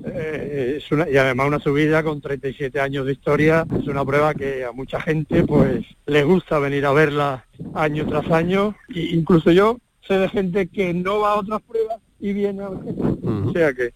eh, 0.05 0.75
es 0.77 0.89
una, 0.89 1.09
y 1.09 1.17
además 1.17 1.47
una 1.47 1.59
subida 1.59 2.01
con 2.01 2.21
37 2.21 2.79
años 2.79 3.05
de 3.05 3.11
historia, 3.11 3.67
es 3.77 3.87
una 3.87 4.05
prueba 4.05 4.33
que 4.33 4.63
a 4.63 4.71
mucha 4.71 5.01
gente 5.01 5.43
pues 5.43 5.85
le 6.05 6.23
gusta 6.23 6.59
venir 6.59 6.85
a 6.85 6.93
verla 6.93 7.45
año 7.75 8.05
tras 8.07 8.31
año, 8.31 8.73
e 8.87 9.01
incluso 9.01 9.51
yo 9.51 9.79
sé 10.07 10.17
de 10.17 10.29
gente 10.29 10.67
que 10.67 10.93
no 10.93 11.19
va 11.19 11.33
a 11.33 11.39
otras 11.39 11.61
pruebas 11.63 11.97
y 12.21 12.31
viene 12.31 12.63
a 12.63 12.69
Vejer. 12.69 12.95
O 13.21 13.51
sea 13.51 13.73
que 13.73 13.93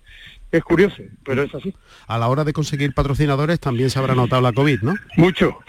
es 0.52 0.64
curioso, 0.66 1.02
pero 1.24 1.44
es 1.44 1.56
así. 1.56 1.74
A 2.08 2.18
la 2.18 2.28
hora 2.28 2.44
de 2.44 2.52
conseguir 2.52 2.94
patrocinadores 2.94 3.62
también 3.62 3.90
se 3.90 4.00
habrá 4.00 4.16
notado 4.16 4.42
la 4.42 4.52
COVID, 4.52 4.82
¿no? 4.82 4.96
Mucho. 5.16 5.60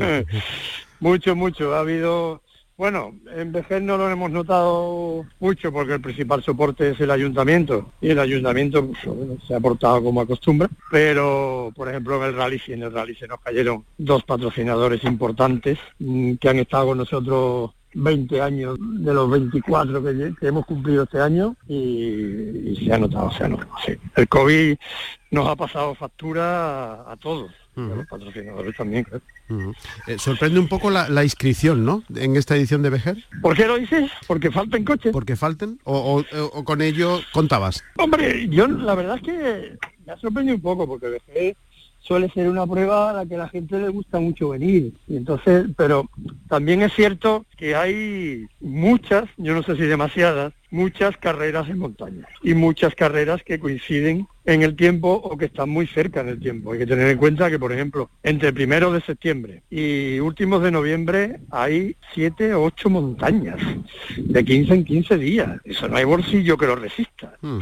mucho, 1.00 1.34
mucho. 1.34 1.74
Ha 1.74 1.80
habido 1.80 2.42
bueno, 2.80 3.14
en 3.36 3.52
Vejer 3.52 3.82
no 3.82 3.98
lo 3.98 4.08
hemos 4.08 4.30
notado 4.30 5.26
mucho 5.38 5.70
porque 5.70 5.92
el 5.92 6.00
principal 6.00 6.42
soporte 6.42 6.92
es 6.92 7.00
el 7.00 7.10
ayuntamiento 7.10 7.92
y 8.00 8.08
el 8.08 8.18
ayuntamiento 8.18 8.86
pues, 8.86 8.98
se 9.46 9.54
ha 9.54 9.60
portado 9.60 10.02
como 10.02 10.22
acostumbra, 10.22 10.66
pero 10.90 11.70
por 11.76 11.90
ejemplo 11.90 12.16
en 12.16 12.30
el 12.30 12.36
rally 12.36 12.58
sí, 12.58 12.72
en 12.72 12.84
el 12.84 12.90
rally 12.90 13.14
se 13.16 13.28
nos 13.28 13.38
cayeron 13.40 13.84
dos 13.98 14.24
patrocinadores 14.24 15.04
importantes 15.04 15.78
mm, 15.98 16.36
que 16.36 16.48
han 16.48 16.58
estado 16.58 16.86
con 16.86 16.96
nosotros 16.96 17.72
20 17.92 18.40
años 18.40 18.78
de 18.80 19.12
los 19.12 19.30
24 19.30 20.02
que, 20.02 20.46
hemos 20.48 20.64
cumplido 20.64 21.02
este 21.02 21.20
año 21.20 21.54
y, 21.68 22.82
se 22.82 22.94
ha 22.94 22.96
notado, 22.96 23.30
se 23.32 23.44
ha 23.44 23.48
notado. 23.48 23.72
Sí. 23.84 23.92
El 24.16 24.26
COVID 24.26 24.76
nos 25.32 25.48
ha 25.48 25.54
pasado 25.54 25.94
factura 25.94 27.12
a 27.12 27.14
todos 27.20 27.50
los 27.88 28.06
patrocinadores 28.06 28.76
también, 28.76 29.06
eh, 30.06 30.18
sorprende 30.18 30.60
un 30.60 30.68
poco 30.68 30.90
la, 30.90 31.24
inscripción, 31.24 31.84
¿no? 31.84 32.02
En 32.14 32.36
esta 32.36 32.56
edición 32.56 32.82
de 32.82 32.90
Vejer. 32.90 33.16
¿Por 33.42 33.56
qué 33.56 33.66
lo 33.66 33.78
dices? 33.78 34.10
¿Porque 34.26 34.50
falten 34.50 34.84
coches? 34.84 35.12
¿Porque 35.12 35.36
falten? 35.36 35.78
¿O, 35.84 36.22
con 36.64 36.82
ello 36.82 37.20
contabas? 37.32 37.84
Hombre, 37.96 38.48
yo 38.48 38.66
la 38.66 38.94
verdad 38.94 39.16
es 39.16 39.22
que 39.22 39.78
me 40.06 40.12
ha 40.12 40.16
sorprendido 40.16 40.56
un 40.56 40.62
poco, 40.62 40.86
porque 40.86 41.08
Vejer 41.08 41.56
suele 42.00 42.30
ser 42.30 42.48
una 42.48 42.66
prueba 42.66 43.10
a 43.10 43.12
la 43.12 43.26
que 43.26 43.36
la 43.36 43.48
gente 43.48 43.78
le 43.78 43.88
gusta 43.88 44.18
mucho 44.18 44.50
venir. 44.50 44.92
Y 45.06 45.16
entonces, 45.16 45.66
pero 45.76 46.08
también 46.48 46.82
es 46.82 46.92
cierto 46.94 47.44
que 47.56 47.76
hay 47.76 48.46
muchas, 48.60 49.24
yo 49.36 49.54
no 49.54 49.62
sé 49.62 49.76
si 49.76 49.82
demasiadas, 49.82 50.52
muchas 50.70 51.16
carreras 51.16 51.68
en 51.68 51.78
montaña 51.78 52.26
y 52.42 52.54
muchas 52.54 52.94
carreras 52.94 53.42
que 53.42 53.58
coinciden 53.58 54.26
en 54.46 54.62
el 54.62 54.74
tiempo 54.74 55.12
o 55.12 55.36
que 55.36 55.46
están 55.46 55.68
muy 55.68 55.86
cerca 55.86 56.20
en 56.20 56.28
el 56.28 56.40
tiempo. 56.40 56.72
Hay 56.72 56.78
que 56.78 56.86
tener 56.86 57.08
en 57.08 57.18
cuenta 57.18 57.50
que, 57.50 57.58
por 57.58 57.72
ejemplo, 57.72 58.10
entre 58.22 58.52
primero 58.52 58.92
de 58.92 59.00
septiembre 59.00 59.62
y 59.70 60.18
últimos 60.18 60.62
de 60.62 60.70
noviembre 60.70 61.40
hay 61.50 61.96
siete 62.14 62.54
o 62.54 62.64
ocho 62.64 62.90
montañas 62.90 63.60
de 64.16 64.44
15 64.44 64.74
en 64.74 64.84
15 64.84 65.18
días. 65.18 65.60
Eso 65.64 65.88
no 65.88 65.96
hay 65.96 66.04
bolsillo 66.04 66.56
que 66.56 66.66
lo 66.66 66.76
resista. 66.76 67.34
Mm, 67.42 67.58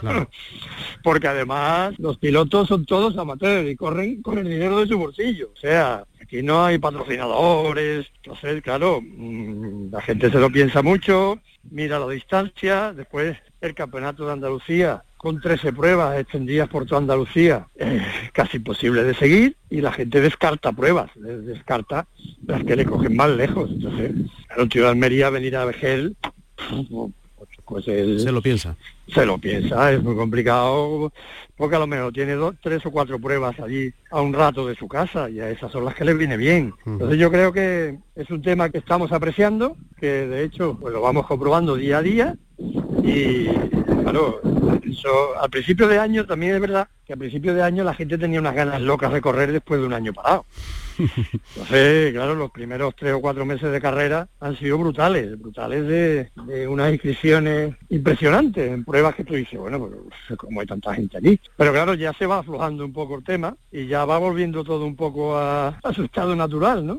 claro. 0.00 0.28
Porque 1.02 1.28
además 1.28 1.94
los 1.98 2.18
pilotos 2.18 2.68
son 2.68 2.84
todos 2.84 3.16
amateurs 3.16 3.68
y 3.70 3.76
corren 3.76 4.22
con 4.22 4.38
el 4.38 4.48
dinero 4.48 4.80
de 4.80 4.86
su 4.86 4.98
bolsillo. 4.98 5.50
O 5.54 5.60
sea, 5.60 6.04
aquí 6.20 6.42
no 6.42 6.64
hay 6.64 6.78
patrocinadores. 6.78 8.06
Entonces, 8.16 8.62
claro, 8.62 9.00
mm, 9.00 9.90
la 9.92 10.02
gente 10.02 10.30
se 10.30 10.38
lo 10.38 10.50
piensa 10.50 10.82
mucho, 10.82 11.40
mira 11.70 11.98
la 11.98 12.08
distancia, 12.08 12.92
después 12.92 13.36
el 13.60 13.74
campeonato 13.74 14.26
de 14.26 14.32
Andalucía 14.32 15.02
con 15.16 15.40
13 15.40 15.72
pruebas 15.72 16.18
extendidas 16.18 16.68
por 16.68 16.86
toda 16.86 17.00
Andalucía, 17.00 17.66
eh, 17.74 18.00
casi 18.32 18.58
imposible 18.58 19.02
de 19.02 19.14
seguir, 19.14 19.56
y 19.68 19.80
la 19.80 19.92
gente 19.92 20.20
descarta 20.20 20.72
pruebas, 20.72 21.10
descarta 21.16 22.06
las 22.46 22.62
que 22.64 22.76
le 22.76 22.84
cogen 22.84 23.16
más 23.16 23.30
lejos. 23.30 23.68
Entonces, 23.68 24.12
el 24.56 24.68
tío 24.68 24.84
de 24.84 24.88
Almería 24.90 25.28
venir 25.30 25.56
a 25.56 25.64
Vejel, 25.64 26.16
pues 27.66 27.88
él 27.88 28.20
Se 28.20 28.32
lo 28.32 28.40
piensa. 28.40 28.76
Se 29.12 29.26
lo 29.26 29.38
piensa, 29.38 29.92
es 29.92 30.02
muy 30.02 30.14
complicado, 30.14 31.12
porque 31.56 31.76
a 31.76 31.78
lo 31.78 31.86
mejor 31.86 32.12
tiene 32.12 32.34
dos, 32.34 32.54
tres 32.62 32.84
o 32.86 32.90
cuatro 32.90 33.18
pruebas 33.18 33.58
allí 33.60 33.92
a 34.10 34.20
un 34.20 34.32
rato 34.32 34.66
de 34.66 34.76
su 34.76 34.86
casa, 34.86 35.28
y 35.28 35.40
a 35.40 35.50
esas 35.50 35.72
son 35.72 35.84
las 35.84 35.94
que 35.94 36.04
le 36.04 36.14
viene 36.14 36.36
bien. 36.36 36.74
Entonces 36.86 37.18
yo 37.18 37.30
creo 37.30 37.52
que 37.52 37.98
es 38.14 38.30
un 38.30 38.42
tema 38.42 38.70
que 38.70 38.78
estamos 38.78 39.12
apreciando, 39.12 39.76
que 39.98 40.26
de 40.26 40.44
hecho 40.44 40.78
pues 40.80 40.92
lo 40.92 41.00
vamos 41.00 41.26
comprobando 41.26 41.74
día 41.74 41.98
a 41.98 42.02
día, 42.02 42.36
y 43.02 43.46
claro, 44.02 44.40
eso, 44.82 45.38
al 45.40 45.50
principio 45.50 45.88
de 45.88 45.98
año 45.98 46.26
también 46.26 46.54
es 46.54 46.60
verdad 46.60 46.88
que 47.06 47.14
al 47.14 47.18
principio 47.18 47.54
de 47.54 47.62
año 47.62 47.84
la 47.84 47.94
gente 47.94 48.18
tenía 48.18 48.40
unas 48.40 48.54
ganas 48.54 48.80
locas 48.80 49.12
de 49.12 49.20
correr 49.20 49.52
después 49.52 49.80
de 49.80 49.86
un 49.86 49.94
año 49.94 50.12
parado. 50.12 50.44
Entonces, 50.98 52.12
claro, 52.12 52.34
los 52.34 52.50
primeros 52.50 52.94
tres 52.96 53.14
o 53.14 53.20
cuatro 53.20 53.44
meses 53.44 53.70
de 53.70 53.80
carrera 53.80 54.28
han 54.40 54.56
sido 54.56 54.78
brutales, 54.78 55.38
brutales 55.38 55.86
de, 55.86 56.30
de 56.46 56.68
unas 56.68 56.92
inscripciones 56.92 57.74
impresionantes 57.88 58.70
en 58.70 58.84
pruebas 58.84 59.14
que 59.14 59.24
tú 59.24 59.34
dices, 59.34 59.58
bueno, 59.58 59.78
pues 59.78 60.38
como 60.38 60.60
hay 60.60 60.66
tanta 60.66 60.94
gente 60.94 61.18
allí. 61.18 61.38
Pero 61.56 61.72
claro, 61.72 61.94
ya 61.94 62.12
se 62.12 62.26
va 62.26 62.38
aflojando 62.38 62.84
un 62.84 62.92
poco 62.92 63.16
el 63.16 63.24
tema 63.24 63.56
y 63.70 63.86
ya 63.86 64.04
va 64.04 64.18
volviendo 64.18 64.64
todo 64.64 64.84
un 64.84 64.96
poco 64.96 65.36
a, 65.36 65.68
a 65.68 65.92
su 65.92 66.04
estado 66.04 66.34
natural, 66.34 66.86
¿no? 66.86 66.98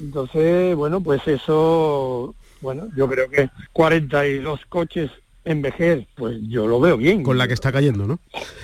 Entonces, 0.00 0.76
bueno, 0.76 1.00
pues 1.00 1.26
eso, 1.26 2.34
bueno, 2.60 2.88
yo 2.96 3.08
creo 3.08 3.28
que 3.28 3.50
42 3.72 4.60
coches 4.68 5.10
en 5.48 5.62
Vejer, 5.62 6.06
pues 6.14 6.36
yo 6.42 6.66
lo 6.66 6.78
veo 6.78 6.96
bien. 6.98 7.22
Con 7.22 7.38
la 7.38 7.48
que 7.48 7.54
está 7.54 7.72
cayendo, 7.72 8.06
¿no? 8.06 8.18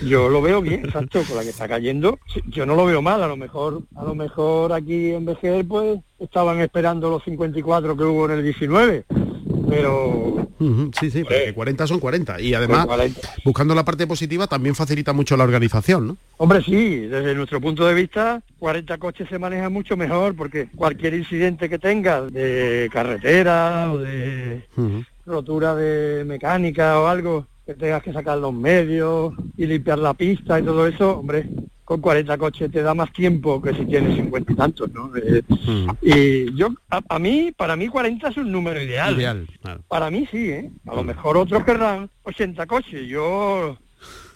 Yo 0.06 0.28
lo 0.28 0.42
veo 0.42 0.60
bien, 0.60 0.84
exacto, 0.84 1.22
con 1.26 1.36
la 1.36 1.42
que 1.42 1.48
está 1.48 1.66
cayendo. 1.66 2.18
Yo 2.48 2.66
no 2.66 2.74
lo 2.74 2.84
veo 2.84 3.00
mal, 3.00 3.22
a 3.22 3.26
lo 3.26 3.36
mejor, 3.36 3.82
a 3.96 4.04
lo 4.04 4.14
mejor 4.14 4.72
aquí 4.72 5.12
en 5.12 5.24
Vejer, 5.24 5.64
pues 5.66 6.00
estaban 6.18 6.60
esperando 6.60 7.08
los 7.08 7.24
54 7.24 7.96
que 7.96 8.04
hubo 8.04 8.26
en 8.26 8.32
el 8.38 8.44
19, 8.44 9.04
pero 9.68 10.44
Sí, 10.98 11.10
sí, 11.10 11.22
porque 11.24 11.52
40 11.52 11.86
son 11.86 11.98
40. 12.00 12.40
Y 12.40 12.54
además, 12.54 12.86
Pues 12.86 12.96
40. 12.96 13.20
buscando 13.44 13.74
la 13.74 13.84
parte 13.84 14.06
positiva, 14.06 14.46
también 14.46 14.74
facilita 14.74 15.12
mucho 15.12 15.36
la 15.36 15.44
organización, 15.44 16.06
¿no? 16.06 16.16
Hombre, 16.36 16.62
sí, 16.62 17.00
desde 17.00 17.34
nuestro 17.34 17.60
punto 17.60 17.84
de 17.86 17.92
vista, 17.94 18.40
40 18.60 18.96
coches 18.98 19.28
se 19.28 19.38
manejan 19.38 19.72
mucho 19.72 19.96
mejor 19.96 20.34
porque 20.36 20.68
cualquier 20.74 21.14
incidente 21.14 21.68
que 21.68 21.78
tengas 21.78 22.32
de 22.32 22.88
carretera 22.92 23.92
o 23.92 23.98
de. 23.98 24.62
Rotura 25.26 25.74
de 25.74 26.24
mecánica 26.24 27.00
o 27.00 27.06
algo, 27.06 27.46
que 27.66 27.74
tengas 27.74 28.02
que 28.02 28.12
sacar 28.12 28.38
los 28.38 28.52
medios 28.52 29.32
y 29.56 29.66
limpiar 29.66 29.98
la 29.98 30.14
pista 30.14 30.60
y 30.60 30.62
todo 30.62 30.86
eso, 30.86 31.18
hombre, 31.18 31.48
con 31.84 32.00
40 32.00 32.38
coches 32.38 32.70
te 32.70 32.82
da 32.82 32.94
más 32.94 33.12
tiempo 33.12 33.60
que 33.60 33.74
si 33.74 33.84
tienes 33.84 34.16
50 34.16 34.52
y 34.52 34.56
tantos, 34.56 34.90
¿no? 34.92 35.10
Eh, 35.16 35.42
y 36.00 36.54
yo, 36.54 36.68
a, 36.90 37.00
a 37.08 37.18
mí, 37.18 37.52
para 37.52 37.76
mí 37.76 37.88
40 37.88 38.28
es 38.28 38.36
un 38.38 38.50
número 38.50 38.80
ideal. 38.82 39.16
Ideal, 39.16 39.46
claro. 39.60 39.80
Para 39.88 40.10
mí 40.10 40.26
sí, 40.30 40.50
¿eh? 40.50 40.70
A 40.86 40.94
lo 40.94 41.04
mejor 41.04 41.36
otros 41.36 41.64
querrán 41.64 42.08
80 42.22 42.66
coches. 42.66 43.06
Yo, 43.06 43.76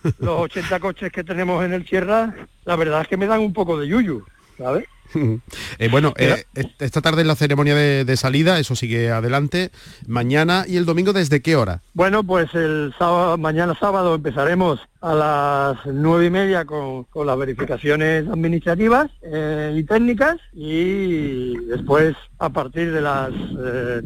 los 0.18 0.40
80 0.40 0.81
coches 0.81 1.11
que 1.11 1.24
tenemos 1.24 1.64
en 1.64 1.72
el 1.72 1.87
Sierra, 1.87 2.35
la 2.64 2.77
verdad 2.77 3.03
es 3.03 3.09
que 3.09 3.16
me 3.16 3.27
dan 3.27 3.40
un 3.40 3.53
poco 3.53 3.79
de 3.79 3.88
yuyu, 3.88 4.24
¿sabes? 4.59 4.87
Eh, 5.79 5.88
bueno, 5.90 6.12
eh, 6.16 6.44
est- 6.55 6.83
esta 6.83 7.01
tarde 7.01 7.21
es 7.23 7.27
la 7.27 7.37
ceremonia 7.37 7.75
de, 7.75 8.05
de 8.05 8.16
salida, 8.16 8.59
eso 8.59 8.75
sigue 8.75 9.11
adelante. 9.11 9.71
Mañana 10.07 10.64
y 10.66 10.77
el 10.77 10.85
domingo, 10.87 11.12
¿desde 11.12 11.40
qué 11.40 11.57
hora? 11.57 11.83
Bueno, 11.94 12.25
pues 12.25 12.53
el 12.55 12.92
sábado, 12.99 13.38
mañana 13.38 13.77
sábado 13.79 14.14
empezaremos 14.16 14.81
a 15.01 15.14
las 15.14 15.87
nueve 15.87 16.27
y 16.27 16.31
media 16.31 16.64
con, 16.64 17.05
con 17.05 17.27
las 17.27 17.38
verificaciones 17.38 18.27
administrativas 18.29 19.11
eh, 19.23 19.75
y 19.77 19.85
técnicas 19.85 20.37
y 20.53 21.57
después 21.66 22.16
a 22.38 22.49
partir 22.51 22.92
de 22.92 23.01
las 23.01 23.31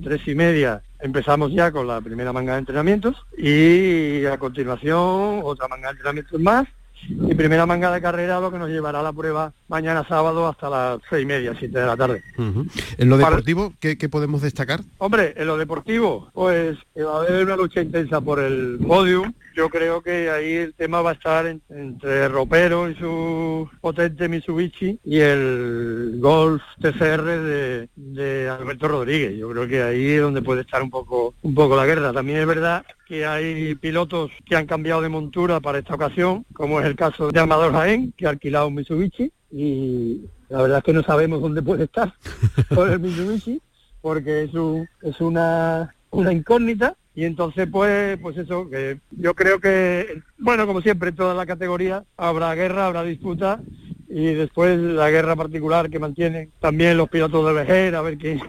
tres 0.02 0.20
y 0.26 0.34
media 0.34 0.82
empezamos 1.00 1.52
ya 1.52 1.72
con 1.72 1.86
la 1.86 2.00
primera 2.00 2.32
manga 2.32 2.52
de 2.52 2.58
entrenamientos 2.60 3.16
y 3.36 4.24
a 4.26 4.38
continuación 4.38 5.40
otra 5.42 5.66
manga 5.68 5.88
de 5.88 5.92
entrenamientos 5.92 6.40
más 6.40 6.66
y 7.08 7.34
primera 7.34 7.66
manga 7.66 7.92
de 7.92 8.00
carrera 8.00 8.40
lo 8.40 8.50
que 8.52 8.58
nos 8.58 8.70
llevará 8.70 9.00
a 9.00 9.02
la 9.02 9.12
prueba 9.12 9.52
mañana 9.68 10.06
sábado 10.08 10.46
hasta 10.46 10.68
las 10.70 10.98
seis 11.10 11.22
y 11.22 11.26
media, 11.26 11.54
siete 11.58 11.78
de 11.80 11.86
la 11.86 11.96
tarde. 11.96 12.22
En 12.36 13.08
lo 13.08 13.16
Para- 13.18 13.30
deportivo, 13.30 13.72
¿qué, 13.80 13.96
qué 13.98 14.08
podemos 14.08 14.42
destacar? 14.42 14.80
Hombre, 14.98 15.34
en 15.36 15.46
lo 15.46 15.56
deportivo, 15.56 16.30
pues 16.34 16.76
que 16.94 17.02
va 17.02 17.16
a 17.16 17.20
haber 17.22 17.44
una 17.44 17.56
lucha 17.56 17.80
intensa 17.80 18.20
por 18.20 18.38
el 18.40 18.78
podium. 18.86 19.32
Yo 19.54 19.68
creo 19.68 20.00
que 20.00 20.30
ahí 20.30 20.54
el 20.54 20.72
tema 20.74 21.02
va 21.02 21.10
a 21.10 21.14
estar 21.14 21.46
en- 21.46 21.60
entre 21.68 22.26
Ropero 22.28 22.88
y 22.88 22.94
su 22.94 23.68
potente 23.82 24.26
Mitsubishi 24.28 24.98
y 25.04 25.18
el 25.20 26.14
Golf 26.20 26.62
TCR 26.80 27.22
de, 27.22 27.88
de 27.96 28.48
Alberto 28.48 28.88
Rodríguez. 28.88 29.36
Yo 29.38 29.50
creo 29.50 29.68
que 29.68 29.82
ahí 29.82 30.12
es 30.12 30.22
donde 30.22 30.40
puede 30.40 30.62
estar 30.62 30.82
un 30.82 30.90
poco, 30.90 31.34
un 31.42 31.54
poco 31.54 31.76
la 31.76 31.84
guerra. 31.84 32.12
También 32.14 32.38
es 32.38 32.46
verdad 32.46 32.82
que 33.12 33.26
hay 33.26 33.74
pilotos 33.74 34.30
que 34.46 34.56
han 34.56 34.64
cambiado 34.64 35.02
de 35.02 35.10
montura 35.10 35.60
para 35.60 35.76
esta 35.80 35.94
ocasión, 35.96 36.46
como 36.54 36.80
es 36.80 36.86
el 36.86 36.96
caso 36.96 37.30
de 37.30 37.40
Amador 37.40 37.70
Jaén, 37.74 38.14
que 38.16 38.26
ha 38.26 38.30
alquilado 38.30 38.68
un 38.68 38.74
Mitsubishi 38.76 39.30
y 39.50 40.22
la 40.48 40.62
verdad 40.62 40.78
es 40.78 40.84
que 40.84 40.92
no 40.94 41.02
sabemos 41.02 41.42
dónde 41.42 41.60
puede 41.60 41.84
estar 41.84 42.14
con 42.74 42.90
el 42.90 43.00
Mitsubishi 43.00 43.60
porque 44.00 44.44
es, 44.44 44.54
un- 44.54 44.88
es 45.02 45.20
una, 45.20 45.94
una 46.10 46.32
incógnita. 46.32 46.96
Y 47.14 47.26
entonces 47.26 47.68
pues 47.70 48.18
pues 48.22 48.38
eso 48.38 48.70
que 48.70 48.98
yo 49.10 49.34
creo 49.34 49.60
que 49.60 50.22
bueno 50.38 50.66
como 50.66 50.80
siempre 50.80 51.10
en 51.10 51.16
toda 51.16 51.34
la 51.34 51.44
categoría 51.44 52.04
habrá 52.16 52.54
guerra 52.54 52.86
habrá 52.86 53.02
disputa 53.02 53.60
y 54.08 54.32
después 54.32 54.78
la 54.78 55.10
guerra 55.10 55.36
particular 55.36 55.90
que 55.90 55.98
mantienen 55.98 56.50
también 56.60 56.96
los 56.96 57.10
pilotos 57.10 57.44
de 57.46 57.52
Vejer 57.52 57.94
a 57.94 58.00
ver 58.00 58.16
quién 58.16 58.40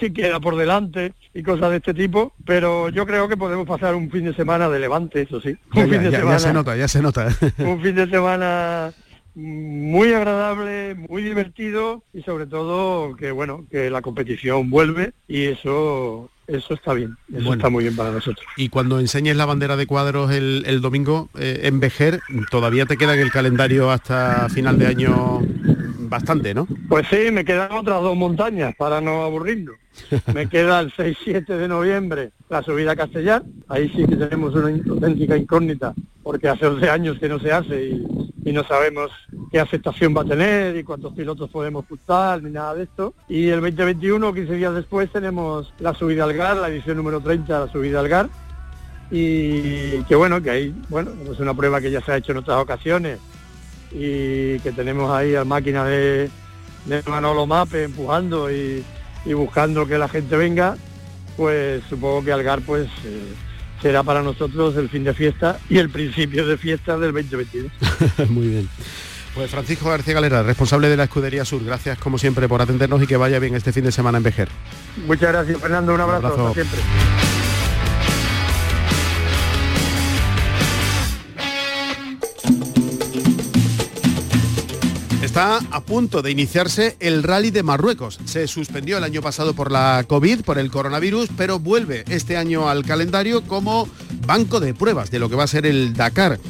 quién 0.00 0.14
queda 0.14 0.40
por 0.40 0.56
delante 0.56 1.12
y 1.34 1.42
cosas 1.42 1.70
de 1.70 1.76
este 1.76 1.94
tipo 1.94 2.32
pero 2.44 2.88
yo 2.88 3.06
creo 3.06 3.28
que 3.28 3.36
podemos 3.36 3.66
pasar 3.68 3.94
un 3.94 4.10
fin 4.10 4.24
de 4.24 4.34
semana 4.34 4.68
de 4.68 4.80
levante 4.80 5.22
eso 5.22 5.40
sí 5.40 5.56
Ya, 5.74 5.84
un 5.84 5.90
fin 5.90 5.92
ya, 5.94 5.98
de 5.98 6.04
ya- 6.04 6.10
ya 6.10 6.18
semana 6.18 6.38
se 6.40 6.52
nota, 6.52 6.76
ya 6.76 6.88
se 6.88 7.02
nota. 7.02 7.28
un 7.58 7.80
fin 7.82 7.94
de 7.94 8.08
semana 8.10 8.92
muy 9.34 10.12
agradable, 10.12 10.94
muy 11.08 11.22
divertido 11.22 12.02
y 12.12 12.22
sobre 12.22 12.46
todo 12.46 13.14
que 13.16 13.30
bueno, 13.30 13.64
que 13.70 13.88
la 13.90 14.02
competición 14.02 14.70
vuelve 14.70 15.12
y 15.28 15.44
eso 15.44 16.30
eso 16.48 16.74
está 16.74 16.94
bien, 16.94 17.16
eso 17.28 17.36
Bueno. 17.44 17.52
está 17.52 17.70
muy 17.70 17.84
bien 17.84 17.94
para 17.94 18.10
nosotros. 18.10 18.44
y 18.56 18.70
cuando 18.70 18.98
enseñes 18.98 19.36
la 19.36 19.46
bandera 19.46 19.76
de 19.76 19.86
cuadros 19.86 20.32
el, 20.32 20.64
el 20.66 20.80
domingo 20.80 21.28
eh, 21.38 21.60
en 21.62 21.78
Vejer, 21.78 22.18
todavía 22.50 22.86
te 22.86 22.96
queda 22.96 23.14
en 23.14 23.20
el 23.20 23.30
calendario 23.30 23.88
hasta 23.92 24.48
final 24.48 24.76
de 24.76 24.86
año 24.88 25.42
bastante, 26.08 26.52
¿no? 26.52 26.66
Pues 26.88 27.06
sí, 27.08 27.30
me 27.30 27.44
quedan 27.44 27.70
otras 27.70 28.02
dos 28.02 28.16
montañas 28.16 28.74
para 28.76 29.00
no 29.00 29.22
aburrirnos. 29.22 29.76
Me 30.34 30.48
queda 30.48 30.80
el 30.80 30.92
6-7 30.92 31.46
de 31.46 31.68
noviembre 31.68 32.32
la 32.48 32.62
subida 32.62 32.92
a 32.92 32.96
Castellar. 32.96 33.42
Ahí 33.68 33.88
sí 33.90 34.04
que 34.06 34.16
tenemos 34.16 34.54
una 34.54 34.68
auténtica 34.68 35.36
incógnita 35.36 35.94
porque 36.22 36.48
hace 36.48 36.66
11 36.66 36.90
años 36.90 37.18
que 37.18 37.28
no 37.28 37.38
se 37.38 37.52
hace 37.52 37.84
y, 37.84 38.52
no 38.52 38.64
sabemos 38.64 39.12
qué 39.52 39.60
aceptación 39.60 40.16
va 40.16 40.22
a 40.22 40.24
tener 40.24 40.76
y 40.76 40.82
cuántos 40.82 41.14
pilotos 41.14 41.48
podemos 41.50 41.86
juntar 41.86 42.42
ni 42.42 42.50
nada 42.50 42.74
de 42.74 42.82
esto. 42.82 43.14
Y 43.28 43.48
el 43.48 43.60
2021, 43.60 44.34
15 44.34 44.54
días 44.54 44.74
después, 44.74 45.12
tenemos 45.12 45.72
la 45.78 45.94
subida 45.94 46.24
al 46.24 46.32
GAR, 46.32 46.56
la 46.56 46.68
edición 46.68 46.96
número 46.96 47.20
30, 47.20 47.66
la 47.66 47.70
subida 47.70 48.00
al 48.00 48.08
GAR. 48.08 48.28
Y 49.08 50.02
que 50.04 50.16
bueno, 50.16 50.42
que 50.42 50.50
ahí, 50.50 50.74
bueno, 50.88 51.12
es 51.30 51.38
una 51.38 51.54
prueba 51.54 51.80
que 51.80 51.92
ya 51.92 52.00
se 52.00 52.10
ha 52.10 52.16
hecho 52.16 52.32
en 52.32 52.38
otras 52.38 52.58
ocasiones 52.58 53.20
y 53.92 54.58
que 54.60 54.72
tenemos 54.74 55.10
ahí 55.12 55.36
a 55.36 55.44
máquina 55.44 55.84
de, 55.84 56.28
de 56.86 57.02
Manolo 57.06 57.46
Mape 57.46 57.84
empujando 57.84 58.50
y, 58.50 58.84
y 59.24 59.32
buscando 59.32 59.86
que 59.86 59.98
la 59.98 60.08
gente 60.08 60.36
venga, 60.36 60.76
pues 61.36 61.82
supongo 61.88 62.24
que 62.24 62.32
Algar 62.32 62.60
pues 62.62 62.88
eh, 63.04 63.34
será 63.82 64.02
para 64.02 64.22
nosotros 64.22 64.76
el 64.76 64.88
fin 64.88 65.04
de 65.04 65.14
fiesta 65.14 65.58
y 65.68 65.78
el 65.78 65.90
principio 65.90 66.46
de 66.46 66.56
fiesta 66.56 66.98
del 66.98 67.12
2022. 67.12 67.70
Muy 68.30 68.48
bien. 68.48 68.68
Pues 69.34 69.50
Francisco 69.50 69.88
García 69.88 70.14
Galera, 70.14 70.42
responsable 70.42 70.88
de 70.88 70.96
la 70.96 71.04
Escudería 71.04 71.44
Sur, 71.44 71.64
gracias 71.64 71.98
como 71.98 72.18
siempre 72.18 72.48
por 72.48 72.60
atendernos 72.60 73.00
y 73.02 73.06
que 73.06 73.16
vaya 73.16 73.38
bien 73.38 73.54
este 73.54 73.72
fin 73.72 73.84
de 73.84 73.92
semana 73.92 74.18
en 74.18 74.24
Vejer. 74.24 74.48
Muchas 75.06 75.30
gracias 75.30 75.58
Fernando, 75.58 75.94
un 75.94 76.00
abrazo, 76.00 76.26
abrazo. 76.26 76.48
hasta 76.48 76.62
siempre. 76.62 77.19
Está 85.30 85.60
a 85.70 85.80
punto 85.80 86.22
de 86.22 86.32
iniciarse 86.32 86.96
el 86.98 87.22
rally 87.22 87.52
de 87.52 87.62
Marruecos. 87.62 88.18
Se 88.24 88.48
suspendió 88.48 88.98
el 88.98 89.04
año 89.04 89.22
pasado 89.22 89.54
por 89.54 89.70
la 89.70 90.04
COVID, 90.08 90.40
por 90.40 90.58
el 90.58 90.72
coronavirus, 90.72 91.28
pero 91.36 91.60
vuelve 91.60 92.02
este 92.08 92.36
año 92.36 92.68
al 92.68 92.84
calendario 92.84 93.42
como 93.42 93.88
banco 94.26 94.58
de 94.58 94.74
pruebas 94.74 95.12
de 95.12 95.20
lo 95.20 95.30
que 95.30 95.36
va 95.36 95.44
a 95.44 95.46
ser 95.46 95.66
el 95.66 95.94
Dakar. 95.94 96.40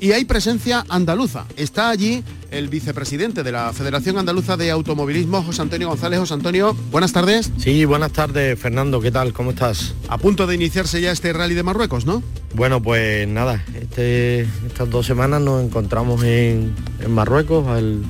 Y 0.00 0.12
hay 0.12 0.24
presencia 0.24 0.84
andaluza. 0.88 1.44
Está 1.56 1.90
allí 1.90 2.22
el 2.52 2.68
vicepresidente 2.68 3.42
de 3.42 3.50
la 3.50 3.72
Federación 3.72 4.16
Andaluza 4.16 4.56
de 4.56 4.70
Automovilismo, 4.70 5.42
José 5.42 5.62
Antonio 5.62 5.88
González. 5.88 6.20
José 6.20 6.34
Antonio, 6.34 6.76
buenas 6.92 7.12
tardes. 7.12 7.50
Sí, 7.58 7.84
buenas 7.84 8.12
tardes, 8.12 8.58
Fernando. 8.58 9.00
¿Qué 9.00 9.10
tal? 9.10 9.32
¿Cómo 9.32 9.50
estás? 9.50 9.94
A 10.08 10.18
punto 10.18 10.46
de 10.46 10.54
iniciarse 10.54 11.00
ya 11.00 11.10
este 11.10 11.32
rally 11.32 11.54
de 11.54 11.64
Marruecos, 11.64 12.06
¿no? 12.06 12.22
Bueno, 12.54 12.80
pues 12.80 13.26
nada, 13.26 13.64
este, 13.74 14.42
estas 14.66 14.88
dos 14.88 15.04
semanas 15.04 15.40
nos 15.40 15.64
encontramos 15.64 16.22
en, 16.22 16.74
Marruecos, 17.08 17.66
al, 17.66 18.04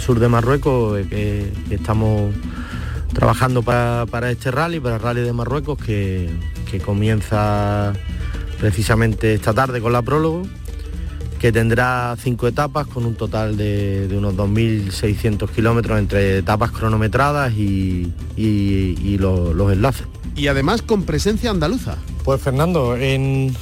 sur 0.00 0.20
de 0.20 0.28
Marruecos, 0.28 0.98
eh, 0.98 1.52
que, 1.68 1.74
estamos 1.74 2.32
trabajando 3.12 3.62
para, 3.62 4.30
este 4.30 4.50
rally, 4.50 4.80
para 4.80 4.96
el 4.96 5.02
rally 5.02 5.20
de 5.20 5.32
Marruecos, 5.34 5.78
que, 5.78 6.30
que 6.70 6.80
comienza 6.80 7.92
precisamente 8.58 9.34
esta 9.34 9.52
tarde 9.52 9.80
con 9.80 9.92
la 9.92 10.02
prólogo 10.02 10.42
que 11.38 11.52
tendrá 11.52 12.16
cinco 12.20 12.48
etapas 12.48 12.86
con 12.86 13.06
un 13.06 13.14
total 13.14 13.56
de, 13.56 14.08
unos 14.16 14.34
2.600 14.34 15.48
kilómetros 15.50 15.98
entre 15.98 16.38
etapas 16.38 16.72
cronometradas 16.72 17.52
y, 17.54 18.12
los 19.18 19.72
enlaces. 19.72 20.06
Y 20.34 20.48
además 20.48 20.82
con 20.82 21.04
presencia 21.04 21.50
andaluza. 21.50 21.96
Pues 22.24 22.40
Fernando, 22.40 22.96
en, 22.96 23.54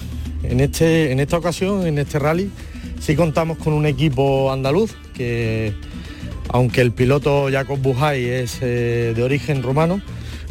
este, 0.42 1.12
en 1.12 1.20
esta 1.20 1.36
ocasión, 1.36 1.86
en 1.86 1.98
este 1.98 2.18
rally, 2.18 2.50
sí 3.00 3.14
contamos 3.14 3.58
con 3.58 3.74
un 3.74 3.86
equipo 3.86 4.50
andaluz 4.50 4.94
que, 5.14 5.74
aunque 6.48 6.80
el 6.80 6.92
piloto 6.92 7.48
Jacob 7.50 7.78
Bujay 7.78 8.24
es 8.24 8.58
eh, 8.62 9.12
de 9.14 9.22
origen 9.22 9.62
rumano, 9.62 10.00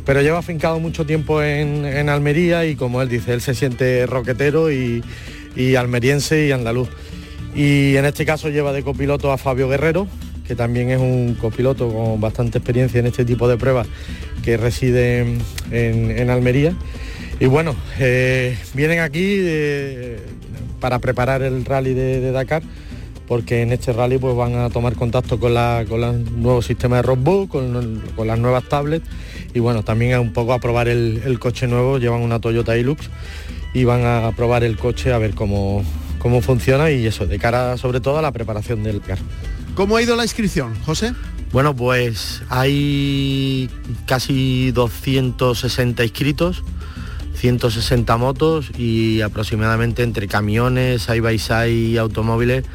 pero 0.06 0.22
lleva 0.22 0.38
afincado 0.38 0.80
mucho 0.80 1.08
tiempo 1.08 1.42
en, 1.42 2.08
Almería 2.08 2.66
y 2.66 2.76
como 2.76 3.02
él 3.02 3.10
dice, 3.10 3.34
él 3.34 3.42
se 3.42 3.56
siente 3.56 4.06
roquetero 4.06 4.72
y 4.72 5.02
almeriense 5.76 6.46
y 6.46 6.52
andaluz. 6.52 6.90
Y 7.56 7.96
en 7.96 8.04
este 8.06 8.26
caso 8.26 8.50
lleva 8.50 8.74
de 8.74 8.84
copiloto 8.84 9.32
a 9.32 9.38
Fabio 9.38 9.70
Guerrero, 9.70 10.08
que 10.46 10.56
también 10.56 10.90
es 10.90 11.00
un 11.00 11.36
copiloto 11.36 11.88
con 11.90 12.20
bastante 12.20 12.58
experiencia 12.58 13.00
en 13.00 13.08
este 13.08 13.24
tipo 13.24 13.48
de 13.48 13.58
pruebas, 13.58 13.88
que 14.44 14.58
reside 14.58 15.38
en, 15.72 16.30
Almería. 16.30 16.74
Y 17.40 17.46
bueno, 17.46 17.76
eh, 18.00 18.58
vienen 18.74 19.00
aquí 19.00 19.38
eh, 19.40 20.20
para 20.82 21.00
preparar 21.00 21.44
el 21.44 21.64
rally 21.64 21.94
de, 21.94 22.32
Dakar, 22.32 22.62
porque 23.26 23.62
en 23.62 23.72
este 23.72 23.94
rally 23.94 24.18
pues 24.18 24.36
van 24.36 24.56
a 24.56 24.70
tomar 24.70 24.94
contacto 24.96 25.40
con, 25.40 25.54
la, 25.54 25.86
con 25.88 26.04
el 26.04 26.42
nuevo 26.42 26.62
sistema 26.62 26.98
de 26.98 27.02
roadbook, 27.04 27.50
con, 27.50 28.02
con, 28.16 28.28
las 28.28 28.38
nuevas 28.38 28.66
tablets 28.66 29.08
y 29.54 29.60
bueno, 29.60 29.84
también 29.84 30.20
un 30.20 30.34
poco 30.34 30.54
a 30.54 30.60
probar 30.60 30.88
el, 30.88 31.22
el 31.26 31.40
coche 31.40 31.68
nuevo, 31.68 31.98
llevan 31.98 32.22
una 32.22 32.40
Toyota 32.40 32.78
Hilux 32.78 33.10
y 33.74 33.84
van 33.84 34.06
a 34.06 34.32
probar 34.36 34.64
el 34.64 34.78
coche 34.78 35.12
a 35.12 35.18
ver 35.18 35.34
cómo, 35.34 35.84
cómo 36.26 36.42
funciona 36.42 36.90
y 36.90 37.06
eso, 37.06 37.28
de 37.28 37.38
cara 37.38 37.78
sobre 37.78 38.00
todo 38.00 38.18
a 38.18 38.22
la 38.24 38.32
preparación 38.32 38.82
del 38.82 39.00
carro. 39.00 39.22
¿Cómo 39.76 39.96
ha 39.96 40.02
ido 40.02 40.16
la 40.16 40.24
inscripción, 40.24 40.74
José? 40.84 41.14
Bueno, 41.52 41.76
pues 41.76 42.42
hay 42.50 43.70
casi 44.08 44.72
260 44.72 46.04
inscritos, 46.04 46.64
160 47.36 48.18
motos 48.18 48.72
y 48.76 49.22
aproximadamente 49.22 50.02
entre 50.02 50.28
camiones, 50.28 51.04
side 51.04 51.22
by 51.22 51.38
side 51.38 51.70
y 51.70 51.98
automóviles 51.98 52.66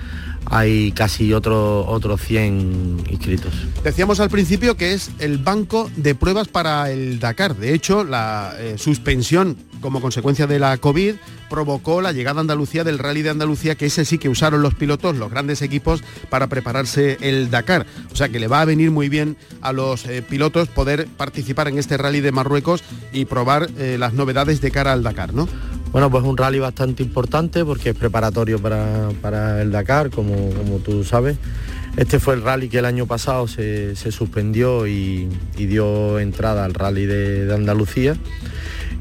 hay 0.47 0.93
casi 0.93 1.33
otros 1.33 1.87
otro 1.89 2.17
100 2.17 3.05
inscritos. 3.11 3.53
Decíamos 3.83 4.21
al 4.21 4.31
principio 4.31 4.77
que 4.77 4.95
es 4.95 5.11
el 5.19 5.39
banco 5.39 5.91
de 5.97 6.15
pruebas 6.15 6.47
para 6.47 6.91
el 6.91 7.19
Dakar. 7.19 7.57
De 7.57 7.75
hecho, 7.75 8.05
la 8.05 8.55
eh, 8.59 8.77
suspensión 8.79 9.57
como 9.81 10.01
consecuencia 10.01 10.47
de 10.47 10.59
la 10.59 10.77
COVID 10.79 11.15
provocó 11.49 12.01
la 12.01 12.13
llegada 12.13 12.39
a 12.39 12.43
Andalucía 12.43 12.85
del 12.85 12.99
Rally 12.99 13.23
de 13.23 13.31
Andalucía, 13.31 13.75
que 13.75 13.87
ese 13.87 14.05
sí 14.05 14.19
que 14.19 14.29
usaron 14.29 14.63
los 14.63 14.75
pilotos, 14.75 15.17
los 15.17 15.31
grandes 15.31 15.63
equipos, 15.63 16.03
para 16.29 16.47
prepararse 16.47 17.19
el 17.21 17.51
Dakar. 17.51 17.87
O 18.13 18.17
sea 18.17 18.29
que 18.29 18.39
le 18.39 18.49
va 18.49 18.61
a 18.61 18.65
venir 18.65 18.91
muy 18.91 19.09
bien 19.09 19.37
a 19.61 19.73
los 19.73 20.07
eh, 20.07 20.23
pilotos 20.23 20.69
poder 20.69 21.07
participar 21.17 21.69
en 21.69 21.79
este 21.79 21.97
Rally 21.97 22.21
de 22.21 22.33
Marruecos 22.33 22.83
y 23.13 23.25
probar 23.25 23.69
eh, 23.79 23.97
las 23.99 24.15
novedades 24.15 24.61
de 24.61 24.71
cara 24.71 24.93
al 24.93 25.03
Dakar, 25.03 25.35
¿no? 25.35 25.49
Bueno, 25.93 26.09
pues 26.09 26.23
un 26.23 26.37
rally 26.37 26.61
bastante 26.61 27.03
importante 27.03 27.65
porque 27.65 27.91
es 27.91 27.97
preparatorio 27.97 28.61
para, 28.61 29.61
el 29.61 29.73
Dakar, 29.73 30.11
como, 30.11 30.51
como, 30.51 30.79
tú 30.79 31.03
sabes. 31.03 31.37
Este 31.97 32.21
fue 32.21 32.35
el 32.35 32.43
rally 32.43 32.69
que 32.69 32.79
el 32.79 32.85
año 32.85 33.07
pasado 33.07 33.49
se, 33.49 33.97
suspendió 33.97 34.87
y, 34.87 35.29
dio 35.57 36.21
entrada 36.21 36.65
al 36.65 36.75
rally 36.75 37.07
de 37.07 37.53
Andalucía 37.53 38.17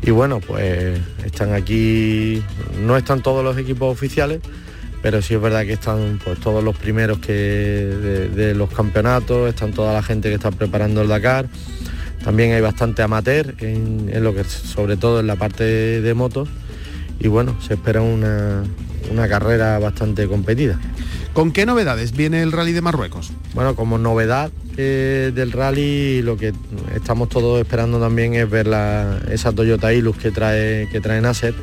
y 0.01 0.11
bueno, 0.11 0.39
pues 0.39 0.99
están 1.25 1.53
aquí, 1.53 2.41
no 2.81 2.95
están 2.97 3.21
todos 3.21 3.43
los 3.43 3.57
equipos 3.57 3.91
oficiales, 3.91 4.39
pero 5.01 5.21
sí 5.21 5.33
es 5.33 5.41
verdad 5.41 5.65
que 5.65 5.73
están 5.73 6.19
pues, 6.23 6.39
todos 6.39 6.63
los 6.63 6.77
primeros 6.77 7.19
que 7.19 7.33
de, 7.33 8.55
los 8.55 8.69
campeonatos, 8.69 9.49
están 9.49 9.71
toda 9.71 9.93
la 9.93 10.03
gente 10.03 10.29
que 10.29 10.35
está 10.35 10.51
preparando 10.51 11.01
el 11.01 11.07
Dakar. 11.07 11.47
También 12.23 12.51
hay 12.51 12.61
bastante 12.61 13.01
amateur 13.01 13.55
en, 13.59 14.11
lo 14.23 14.33
que 14.33 14.43
sobre 14.43 14.97
todo 14.97 15.19
en 15.19 15.27
la 15.27 15.35
parte 15.35 15.63
de, 16.01 16.13
motos 16.13 16.49
y 17.19 17.27
bueno, 17.27 17.55
se 17.61 17.75
espera 17.75 18.01
una, 18.01 18.63
una 19.11 19.27
carrera 19.27 19.79
bastante 19.79 20.27
competida. 20.27 20.79
¿Con 21.33 21.51
qué 21.51 21.65
novedades 21.65 22.11
viene 22.11 22.41
el 22.41 22.51
Rally 22.51 22.73
de 22.73 22.81
Marruecos? 22.81 23.31
Bueno, 23.53 23.75
como 23.75 23.97
novedad 23.97 24.51
eh, 24.81 25.33
del 25.35 25.51
rally 25.51 26.21
lo 26.21 26.37
que 26.37 26.53
estamos 26.95 27.27
todos 27.27 27.59
esperando 27.59 27.99
también 27.99 28.33
es 28.33 28.49
ver 28.49 28.65
la, 28.65 29.19
esa 29.29 29.51
Toyota 29.51 29.91
Hilux 29.91 30.17
que 30.17 30.31
trae, 30.31 30.87
que 30.89 31.01
trae 31.01 31.19
Nasser 31.19 31.53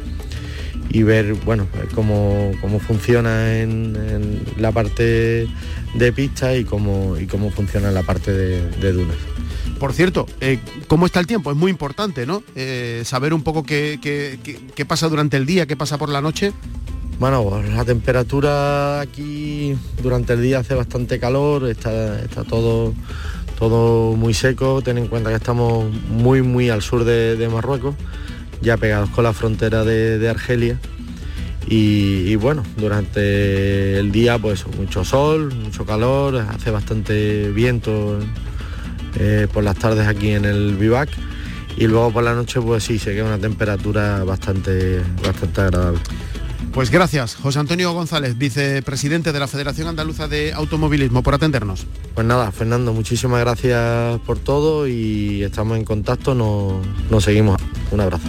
y 0.90 1.02
ver 1.02 1.33
bueno 1.33 1.66
cómo, 1.94 2.52
cómo 2.61 2.79
funciona 2.79 3.57
en, 3.59 4.44
la 4.59 4.70
parte 4.70 5.48
de 5.94 6.12
pista 6.12 6.55
y 6.55 6.64
cómo, 6.64 7.16
y 7.18 7.26
cómo 7.26 7.50
funciona 7.50 7.90
la 7.90 8.02
parte 8.02 8.33
de, 8.33 8.92
dunas. 8.92 9.16
Por 9.81 9.94
cierto, 9.94 10.26
eh, 10.42 10.59
¿cómo 10.87 11.07
está 11.07 11.18
el 11.18 11.26
tiempo? 11.26 11.50
Es 11.50 11.57
muy 11.57 11.70
importante, 11.70 12.26
¿no? 12.26 12.42
Eh, 12.55 13.00
saber 13.07 13.33
un 13.33 13.42
poco 13.42 13.62
qué, 13.62 13.98
qué 14.74 14.85
pasa 14.85 15.09
durante 15.09 15.38
el 15.38 15.46
día, 15.46 15.64
qué 15.64 15.74
pasa 15.74 15.96
por 15.96 16.11
la 16.11 16.20
noche. 16.20 16.52
Bueno, 17.18 17.62
la 17.74 17.83
temperatura 17.87 19.00
aquí 19.00 19.74
durante 20.02 20.35
el 20.35 20.42
día 20.42 20.59
hace 20.59 20.74
bastante 20.74 21.18
calor, 21.18 21.66
está, 21.66 22.20
todo 22.44 22.92
muy 24.16 24.35
seco, 24.35 24.83
ten 24.83 24.98
en 24.98 25.07
cuenta 25.07 25.31
que 25.31 25.37
estamos 25.37 25.90
muy 26.11 26.42
muy 26.42 26.68
al 26.68 26.83
sur 26.83 27.05
de, 27.05 27.48
Marruecos, 27.50 27.94
ya 28.61 28.76
pegados 28.76 29.09
con 29.11 29.24
la 29.24 29.33
frontera 29.33 29.83
de, 29.83 30.29
Argelia. 30.29 30.79
Y, 31.68 32.37
bueno, 32.37 32.62
durante 32.76 33.98
el 33.98 34.12
día 34.12 34.38
pues 34.38 34.66
mucho 34.66 35.02
sol, 35.02 35.55
mucho 35.55 35.87
calor, 35.87 36.37
hace 36.37 36.70
bastante 36.70 37.50
viento 37.50 38.18
eh, 39.18 39.48
por 39.50 39.64
las 39.64 39.76
tardes 39.76 40.07
aquí 40.07 40.33
en 40.33 40.44
el 40.44 40.76
vivac 40.76 41.09
y 41.79 41.87
luego 41.87 42.12
por 42.12 42.24
la 42.24 42.35
noche 42.35 42.61
pues 42.61 42.85
sí, 42.85 42.98
se 42.98 43.14
queda 43.14 43.24
una 43.24 43.38
temperatura 43.38 44.22
bastante, 44.22 45.00
bastante 45.22 45.61
agradable. 45.62 46.00
Pues 46.77 46.91
gracias, 46.91 47.37
José 47.37 47.59
Antonio 47.59 47.95
González, 47.95 48.37
vicepresidente 48.37 49.33
de 49.33 49.41
la 49.41 49.49
Federación 49.49 49.89
Andaluza 49.89 50.29
de 50.29 50.53
Automovilismo, 50.53 51.23
por 51.23 51.33
atendernos. 51.33 51.87
Pues 52.15 52.27
nada, 52.27 52.53
Fernando, 52.53 52.93
muchísimas 52.93 53.41
gracias 53.41 54.21
por 54.27 54.39
todo 54.39 54.87
y 54.87 55.43
estamos 55.43 55.79
en 55.79 55.87
contacto, 55.87 56.35
nos, 56.35 57.25
seguimos. 57.25 57.57
Un 57.91 58.01
abrazo. 58.03 58.29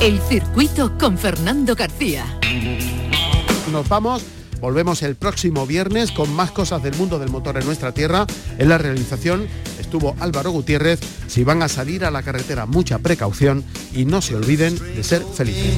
El 0.00 0.20
circuito 0.20 0.96
con 0.96 1.18
Fernando 1.18 1.74
García. 1.74 2.24
Nos 3.72 3.88
vamos 3.88 4.22
Volvemos 4.66 5.04
el 5.04 5.14
próximo 5.14 5.64
viernes 5.64 6.10
con 6.10 6.28
más 6.34 6.50
cosas 6.50 6.82
del 6.82 6.96
mundo 6.96 7.20
del 7.20 7.30
motor 7.30 7.56
en 7.56 7.64
nuestra 7.64 7.92
tierra. 7.92 8.26
En 8.58 8.68
la 8.68 8.78
realización 8.78 9.46
estuvo 9.78 10.16
Álvaro 10.18 10.50
Gutiérrez. 10.50 10.98
Si 11.28 11.44
van 11.44 11.62
a 11.62 11.68
salir 11.68 12.04
a 12.04 12.10
la 12.10 12.24
carretera, 12.24 12.66
mucha 12.66 12.98
precaución 12.98 13.62
y 13.94 14.06
no 14.06 14.20
se 14.20 14.34
olviden 14.34 14.76
de 14.76 15.04
ser 15.04 15.22
felices. 15.22 15.76